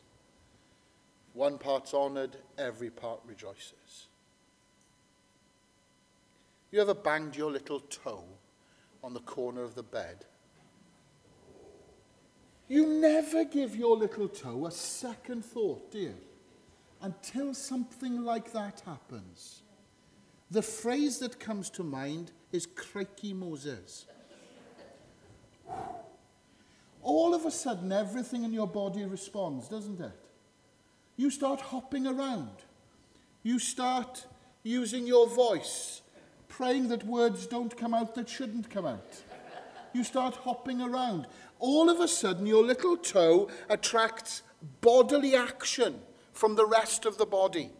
One 1.37 1.59
part's 1.59 1.93
honoured, 1.93 2.35
every 2.57 2.89
part 2.89 3.19
rejoices. 3.23 4.07
You 6.71 6.81
ever 6.81 6.95
banged 6.95 7.35
your 7.35 7.51
little 7.51 7.79
toe 7.79 8.23
on 9.03 9.13
the 9.13 9.19
corner 9.19 9.61
of 9.61 9.75
the 9.75 9.83
bed? 9.83 10.25
You 12.67 12.87
never 12.87 13.45
give 13.45 13.75
your 13.75 13.95
little 13.95 14.27
toe 14.27 14.65
a 14.65 14.71
second 14.71 15.45
thought, 15.45 15.93
you? 15.93 16.15
Until 17.03 17.53
something 17.53 18.25
like 18.25 18.51
that 18.53 18.81
happens. 18.83 19.61
The 20.49 20.63
phrase 20.63 21.19
that 21.19 21.39
comes 21.39 21.69
to 21.69 21.83
mind 21.83 22.31
is 22.51 22.65
crikey 22.65 23.33
Moses 23.33 24.07
all 27.07 27.33
of 27.33 27.45
a 27.45 27.51
sudden 27.51 27.91
everything 27.93 28.43
in 28.43 28.53
your 28.53 28.67
body 28.67 29.05
responds, 29.05 29.69
doesn't 29.69 29.99
it? 30.01 30.26
You 31.17 31.29
start 31.31 31.59
hopping 31.59 32.07
around. 32.07 32.51
You 33.43 33.59
start 33.59 34.27
using 34.63 35.07
your 35.07 35.27
voice, 35.27 36.01
praying 36.47 36.89
that 36.89 37.05
words 37.05 37.47
don't 37.47 37.75
come 37.75 37.93
out 37.93 38.15
that 38.15 38.29
shouldn't 38.29 38.69
come 38.69 38.85
out. 38.85 39.23
You 39.93 40.03
start 40.03 40.35
hopping 40.35 40.81
around. 40.81 41.27
All 41.59 41.89
of 41.89 41.99
a 41.99 42.07
sudden, 42.07 42.45
your 42.45 42.63
little 42.63 42.95
toe 42.97 43.49
attracts 43.67 44.43
bodily 44.81 45.35
action 45.35 46.01
from 46.33 46.55
the 46.55 46.65
rest 46.65 47.05
of 47.05 47.17
the 47.17 47.25
body. 47.25 47.71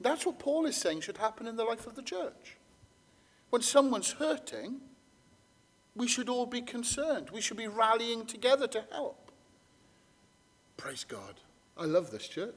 That's 0.00 0.26
what 0.26 0.38
Paul 0.38 0.66
is 0.66 0.76
saying 0.76 1.00
should 1.00 1.16
happen 1.16 1.46
in 1.46 1.56
the 1.56 1.64
life 1.64 1.86
of 1.86 1.94
the 1.94 2.02
church. 2.02 2.56
When 3.48 3.62
someone's 3.62 4.12
hurting, 4.12 4.80
we 5.94 6.06
should 6.06 6.28
all 6.28 6.44
be 6.44 6.60
concerned. 6.60 7.30
We 7.30 7.40
should 7.40 7.56
be 7.56 7.68
rallying 7.68 8.26
together 8.26 8.66
to 8.68 8.84
help. 8.92 9.32
Praise 10.76 11.04
God. 11.04 11.40
I 11.76 11.84
love 11.84 12.10
this 12.10 12.28
church. 12.28 12.56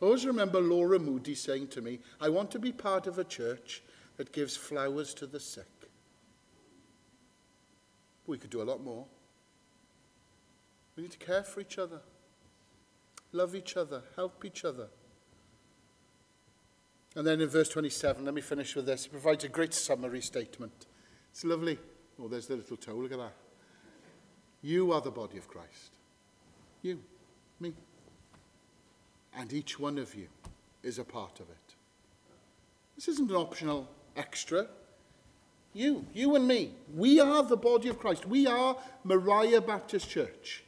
I 0.00 0.04
always 0.04 0.26
remember 0.26 0.60
Laura 0.60 0.98
Moody 0.98 1.34
saying 1.34 1.68
to 1.68 1.80
me, 1.80 1.98
I 2.20 2.28
want 2.28 2.50
to 2.52 2.58
be 2.58 2.72
part 2.72 3.06
of 3.06 3.18
a 3.18 3.24
church 3.24 3.82
that 4.16 4.32
gives 4.32 4.56
flowers 4.56 5.14
to 5.14 5.26
the 5.26 5.40
sick. 5.40 5.66
We 8.26 8.38
could 8.38 8.50
do 8.50 8.62
a 8.62 8.64
lot 8.64 8.82
more. 8.82 9.06
We 10.96 11.02
need 11.04 11.12
to 11.12 11.18
care 11.18 11.42
for 11.42 11.60
each 11.60 11.78
other, 11.78 12.00
love 13.32 13.54
each 13.54 13.76
other, 13.76 14.02
help 14.16 14.44
each 14.44 14.64
other. 14.64 14.88
And 17.14 17.26
then 17.26 17.40
in 17.40 17.48
verse 17.48 17.68
27, 17.68 18.24
let 18.24 18.34
me 18.34 18.40
finish 18.40 18.76
with 18.76 18.86
this. 18.86 19.06
It 19.06 19.12
provides 19.12 19.44
a 19.44 19.48
great 19.48 19.74
summary 19.74 20.20
statement. 20.20 20.86
It's 21.30 21.44
lovely. 21.44 21.78
Oh, 22.20 22.28
there's 22.28 22.46
the 22.46 22.56
little 22.56 22.76
toe. 22.76 22.94
Look 22.94 23.12
at 23.12 23.18
that. 23.18 23.34
You 24.62 24.92
are 24.92 25.00
the 25.00 25.10
body 25.10 25.38
of 25.38 25.48
Christ. 25.48 25.92
You, 26.82 27.00
me. 27.60 27.72
And 29.36 29.52
each 29.52 29.78
one 29.78 29.98
of 29.98 30.14
you 30.14 30.28
is 30.82 30.98
a 30.98 31.04
part 31.04 31.40
of 31.40 31.48
it. 31.48 31.74
This 32.96 33.08
isn't 33.08 33.30
an 33.30 33.36
optional 33.36 33.88
extra. 34.16 34.66
You, 35.72 36.04
you 36.12 36.34
and 36.34 36.48
me, 36.48 36.72
we 36.94 37.20
are 37.20 37.42
the 37.42 37.56
body 37.56 37.88
of 37.88 37.98
Christ. 37.98 38.26
We 38.26 38.46
are 38.46 38.76
Moriah 39.04 39.60
Baptist 39.60 40.08
Church. 40.08 40.64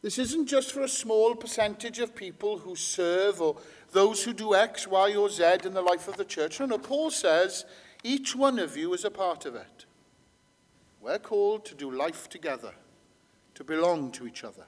This 0.00 0.18
isn't 0.18 0.46
just 0.46 0.72
for 0.72 0.80
a 0.80 0.88
small 0.88 1.34
percentage 1.34 1.98
of 1.98 2.16
people 2.16 2.58
who 2.58 2.74
serve 2.74 3.40
or 3.40 3.56
those 3.92 4.24
who 4.24 4.32
do 4.32 4.54
X, 4.54 4.88
Y, 4.88 5.14
or 5.14 5.28
Z 5.28 5.58
in 5.64 5.74
the 5.74 5.82
life 5.82 6.08
of 6.08 6.16
the 6.16 6.24
church. 6.24 6.58
No, 6.58 6.66
no, 6.66 6.78
Paul 6.78 7.10
says 7.10 7.64
each 8.02 8.34
one 8.34 8.58
of 8.58 8.76
you 8.76 8.94
is 8.94 9.04
a 9.04 9.10
part 9.10 9.44
of 9.44 9.54
it. 9.54 9.84
We're 11.00 11.18
called 11.18 11.64
to 11.66 11.74
do 11.74 11.90
life 11.90 12.28
together, 12.28 12.72
to 13.54 13.64
belong 13.64 14.10
to 14.12 14.26
each 14.26 14.42
other. 14.42 14.66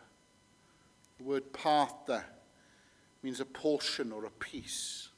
The 1.18 1.24
word 1.24 1.52
part 1.52 2.06
there 2.06 2.33
means 3.24 3.40
a 3.40 3.44
portion 3.46 4.12
or 4.12 4.26
a 4.26 4.30
piece. 4.30 5.08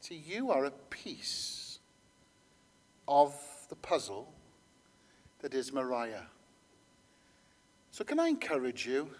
See, 0.00 0.16
you 0.26 0.50
are 0.50 0.64
a 0.64 0.70
piece 0.70 1.78
of 3.06 3.34
the 3.68 3.76
puzzle 3.76 4.32
that 5.40 5.52
is 5.52 5.72
Moriah. 5.72 6.26
So, 7.90 8.04
can 8.04 8.18
I 8.18 8.28
encourage 8.28 8.86
you? 8.86 9.10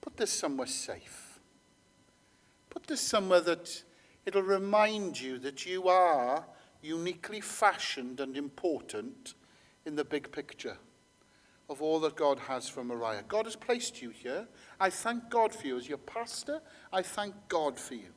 Put 0.00 0.16
this 0.16 0.32
somewhere 0.32 0.66
safe. 0.66 1.38
Put 2.70 2.86
this 2.86 3.02
somewhere 3.02 3.40
that 3.42 3.82
it'll 4.24 4.42
remind 4.42 5.20
you 5.20 5.38
that 5.40 5.66
you 5.66 5.88
are 5.88 6.46
uniquely 6.80 7.42
fashioned 7.42 8.20
and 8.20 8.36
important 8.36 9.34
in 9.84 9.96
the 9.96 10.04
big 10.04 10.32
picture 10.32 10.78
of 11.68 11.82
all 11.82 12.00
that 12.00 12.16
God 12.16 12.38
has 12.40 12.68
for 12.68 12.82
Moriah. 12.82 13.24
God 13.28 13.44
has 13.44 13.56
placed 13.56 14.00
you 14.00 14.10
here. 14.10 14.48
I 14.80 14.90
thank 14.90 15.28
God 15.28 15.54
for 15.54 15.66
you. 15.66 15.76
As 15.76 15.88
your 15.88 15.98
pastor, 15.98 16.60
I 16.92 17.02
thank 17.02 17.34
God 17.48 17.78
for 17.78 17.94
you. 17.94 18.12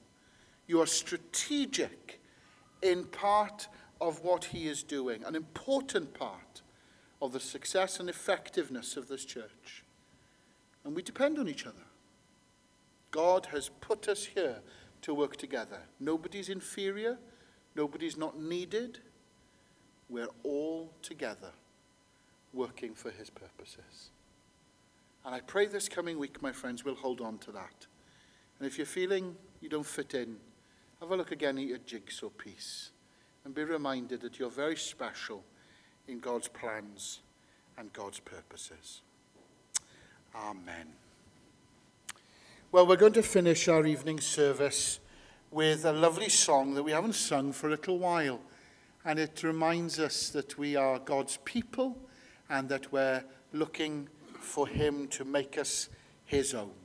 You 0.68 0.82
are 0.82 0.88
strategic 0.88 2.22
in 2.82 3.06
part 3.06 3.68
of 4.00 4.24
what 4.24 4.46
He 4.46 4.68
is 4.68 4.84
doing, 4.84 5.24
an 5.26 5.36
important 5.36 6.14
part 6.14 6.62
of 7.22 7.34
the 7.34 7.40
success 7.40 8.00
and 8.00 8.10
effectiveness 8.10 8.96
of 8.96 9.08
this 9.08 9.26
church. 9.26 9.84
And 10.84 10.96
we 10.96 11.04
depend 11.04 11.38
on 11.38 11.48
each 11.48 11.68
other. 11.68 11.84
God 13.12 13.48
has 13.48 13.70
put 13.82 14.08
us 14.08 14.26
here 14.26 14.62
to 15.02 15.14
work 15.14 15.36
together. 15.36 15.82
Nobody's 16.00 16.48
inferior, 16.48 17.20
nobody's 17.76 18.18
not 18.18 18.40
needed. 18.40 19.00
We're 20.10 20.30
all 20.44 20.94
together 21.02 21.52
working 22.54 22.94
for 22.94 23.10
his 23.12 23.30
purposes. 23.30 24.10
And 25.26 25.36
I 25.36 25.40
pray 25.40 25.68
this 25.68 25.88
coming 25.88 26.18
week, 26.18 26.42
my 26.42 26.52
friends, 26.52 26.84
we'll 26.84 26.96
hold 26.96 27.22
on 27.22 27.38
to 27.40 27.52
that. 27.52 27.86
And 28.60 28.68
if 28.68 28.78
you're 28.78 28.88
feeling 28.88 29.36
you 29.60 29.70
don't 29.70 29.86
fit 29.86 30.14
in, 30.14 30.38
have 31.00 31.12
a 31.12 31.16
look 31.16 31.32
again 31.32 31.58
at 31.58 31.66
your 31.66 31.78
jigsaw 31.80 32.30
piece 32.30 32.92
and 33.44 33.54
be 33.54 33.64
reminded 33.64 34.22
that 34.22 34.40
you're 34.40 34.50
very 34.50 34.76
special 34.76 35.44
in 36.08 36.20
God's 36.20 36.48
plans 36.48 37.20
and 37.78 37.92
God's 37.94 38.20
purposes. 38.20 39.02
Amen. 40.36 40.88
Well, 42.72 42.88
we're 42.88 42.96
going 42.96 43.14
to 43.14 43.24
finish 43.24 43.68
our 43.68 43.86
evening 43.86 44.20
service 44.20 45.00
with 45.50 45.84
a 45.86 45.92
lovely 45.92 46.30
song 46.30 46.74
that 46.76 46.84
we 46.84 46.92
haven't 46.92 47.16
sung 47.16 47.52
for 47.52 47.68
a 47.68 47.72
little 47.72 48.00
while. 48.00 48.40
And 49.04 49.20
it 49.20 49.44
reminds 49.44 50.00
us 50.00 50.30
that 50.30 50.58
we 50.58 50.76
are 50.76 51.00
God's 51.00 51.38
people 51.44 51.98
and 52.52 52.68
that 52.70 52.92
we're 52.92 53.24
looking 53.54 54.10
for 54.40 54.68
Him 54.68 55.08
to 55.08 55.26
make 55.26 55.58
us 55.58 55.90
His 56.26 56.54
own. 56.54 56.81